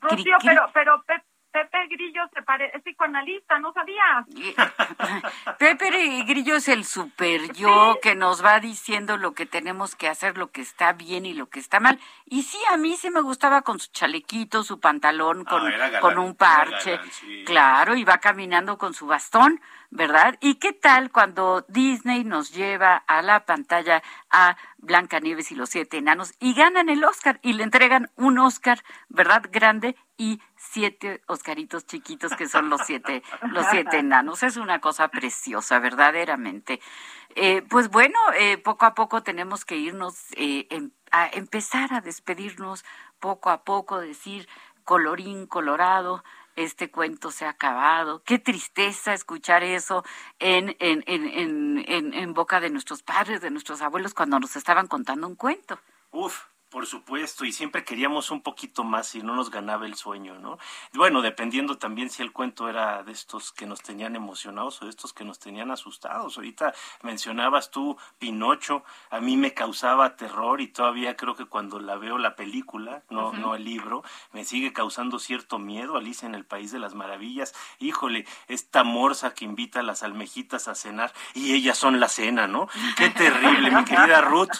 [0.01, 1.05] Rocío, pero, pero
[1.53, 4.25] Pepe Grillo se parece, es psicoanalista, ¿no sabías?
[5.59, 10.39] Pepe Grillo es el super yo que nos va diciendo lo que tenemos que hacer,
[10.39, 11.99] lo que está bien y lo que está mal.
[12.25, 16.37] Y sí, a mí sí me gustaba con su chalequito, su pantalón, con, con un
[16.37, 17.01] parche.
[17.45, 20.37] Claro, y va caminando con su bastón, ¿verdad?
[20.41, 25.99] ¿Y qué tal cuando Disney nos lleva a la pantalla a Blancanieves y los siete
[25.99, 29.43] enanos y ganan el Oscar y le entregan un Oscar, ¿verdad?
[29.51, 34.43] Grande y siete Oscaritos chiquitos que son los siete, los siete enanos.
[34.43, 36.81] Es una cosa preciosa, verdaderamente.
[37.37, 42.01] Eh, pues bueno, eh, poco a poco tenemos que irnos eh, em, a empezar a
[42.01, 42.85] despedirnos
[43.21, 44.49] poco a poco, decir
[44.85, 46.25] colorín colorado,
[46.57, 48.23] este cuento se ha acabado.
[48.25, 50.05] Qué tristeza escuchar eso
[50.39, 55.27] en, en, en, en, boca de nuestros padres, de nuestros abuelos, cuando nos estaban contando
[55.27, 55.79] un cuento.
[56.11, 60.39] Uf, por supuesto, y siempre queríamos un poquito más y no nos ganaba el sueño,
[60.39, 60.59] ¿no?
[60.93, 64.91] Bueno, dependiendo también si el cuento era de estos que nos tenían emocionados o de
[64.91, 66.37] estos que nos tenían asustados.
[66.37, 71.97] Ahorita mencionabas tú Pinocho, a mí me causaba terror y todavía creo que cuando la
[71.97, 75.97] veo la película, no, no el libro, me sigue causando cierto miedo.
[75.97, 80.69] Alicia en el País de las Maravillas, híjole, esta morsa que invita a las almejitas
[80.69, 82.69] a cenar y ellas son la cena, ¿no?
[82.97, 84.51] Qué terrible, mi querida Ruth.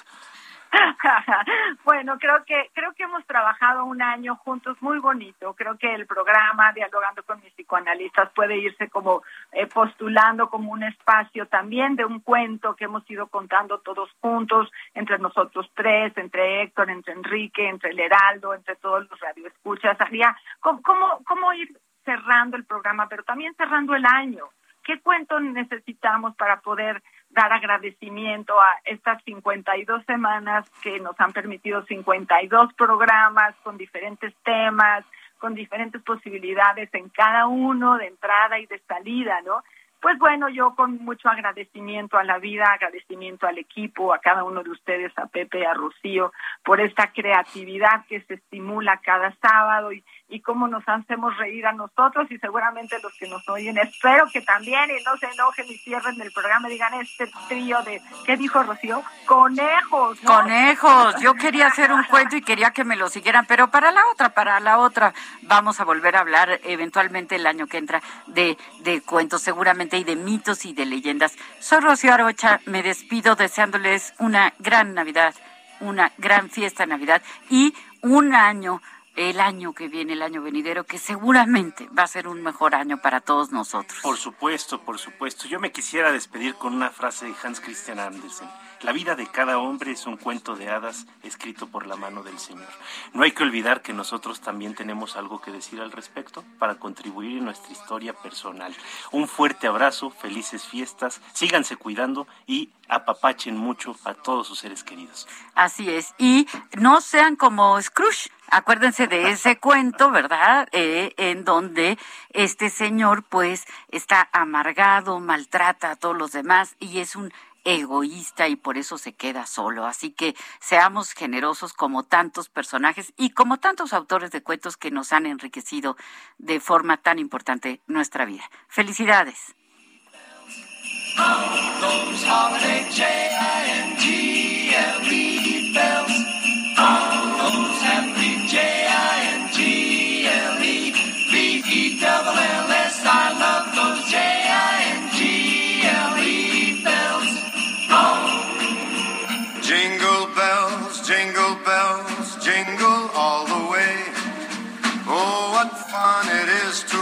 [1.85, 5.55] bueno, creo que creo que hemos trabajado un año juntos muy bonito.
[5.55, 10.83] Creo que el programa dialogando con mis psicoanalistas puede irse como eh, postulando como un
[10.85, 16.63] espacio también de un cuento que hemos ido contando todos juntos entre nosotros tres, entre
[16.63, 20.01] Héctor, entre Enrique, entre el Heraldo, entre todos los radioescuchas.
[20.01, 24.45] Había cómo cómo ir cerrando el programa, pero también cerrando el año.
[24.83, 31.85] ¿Qué cuento necesitamos para poder dar agradecimiento a estas 52 semanas que nos han permitido
[31.85, 35.05] 52 programas con diferentes temas,
[35.39, 39.63] con diferentes posibilidades en cada uno de entrada y de salida, ¿no?
[40.01, 44.63] Pues bueno, yo con mucho agradecimiento a la vida, agradecimiento al equipo, a cada uno
[44.63, 46.33] de ustedes, a Pepe, a Rocío,
[46.65, 51.73] por esta creatividad que se estimula cada sábado y, y cómo nos hacemos reír a
[51.73, 53.77] nosotros y seguramente los que nos oyen.
[53.79, 57.83] Espero que también y no se enojen y cierren el programa y digan este trío
[57.83, 59.03] de, ¿qué dijo Rocío?
[59.27, 60.21] Conejos.
[60.21, 61.21] Conejos.
[61.21, 64.31] Yo quería hacer un cuento y quería que me lo siguieran, pero para la otra,
[64.31, 65.13] para la otra,
[65.43, 70.05] vamos a volver a hablar eventualmente el año que entra de, de cuentos seguramente y
[70.05, 71.37] de mitos y de leyendas.
[71.59, 75.35] Soy Rocío Arocha, me despido deseándoles una gran Navidad,
[75.81, 78.81] una gran fiesta de Navidad y un año
[79.29, 83.03] el año que viene, el año venidero, que seguramente va a ser un mejor año
[83.03, 84.01] para todos nosotros.
[84.03, 85.47] Por supuesto, por supuesto.
[85.47, 88.49] Yo me quisiera despedir con una frase de Hans Christian Andersen.
[88.83, 92.39] La vida de cada hombre es un cuento de hadas escrito por la mano del
[92.39, 92.69] Señor.
[93.13, 97.37] No hay que olvidar que nosotros también tenemos algo que decir al respecto para contribuir
[97.37, 98.75] en nuestra historia personal.
[99.13, 105.29] Un fuerte abrazo, felices fiestas, síganse cuidando y apapachen mucho a todos sus seres queridos.
[105.55, 106.15] Así es.
[106.17, 108.31] Y no sean como Scrooge.
[108.49, 110.69] Acuérdense de ese cuento, ¿verdad?
[110.73, 111.99] Eh, en donde
[112.31, 117.33] este señor pues está amargado, maltrata a todos los demás y es un
[117.75, 119.87] egoísta y por eso se queda solo.
[119.87, 125.13] Así que seamos generosos como tantos personajes y como tantos autores de cuentos que nos
[125.13, 125.97] han enriquecido
[126.39, 128.45] de forma tan importante nuestra vida.
[128.69, 129.55] Felicidades.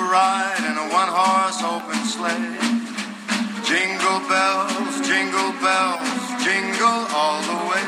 [0.09, 2.57] Ride in a one-horse open sleigh.
[3.69, 6.09] Jingle bells, jingle bells,
[6.41, 7.85] jingle all the way.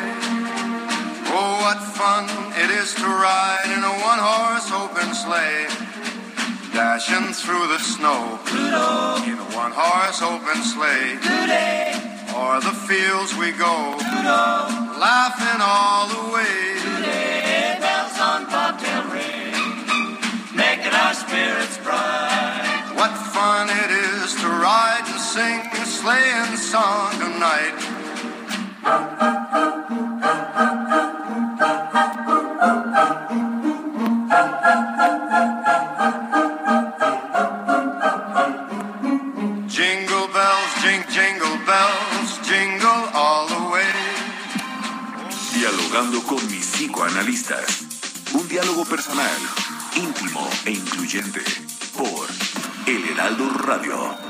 [1.32, 2.28] Oh, what fun
[2.60, 5.64] it is to ride in a one-horse open sleigh.
[6.76, 9.24] Dashing through the snow Toodle.
[9.24, 11.16] in a one-horse open sleigh.
[11.24, 11.96] Today.
[12.36, 15.00] O'er the fields we go, Toodle.
[15.00, 16.19] laughing all the
[26.00, 27.76] sleighing song tonight.
[39.68, 43.92] Jingle bells, jing, jingle bells, jingle all the way.
[45.52, 47.84] Dialogando con mis psicoanalistas.
[48.32, 49.40] Un diálogo personal
[49.96, 51.42] íntimo e incluyente
[51.94, 52.26] por
[52.86, 54.29] El Heraldo Radio.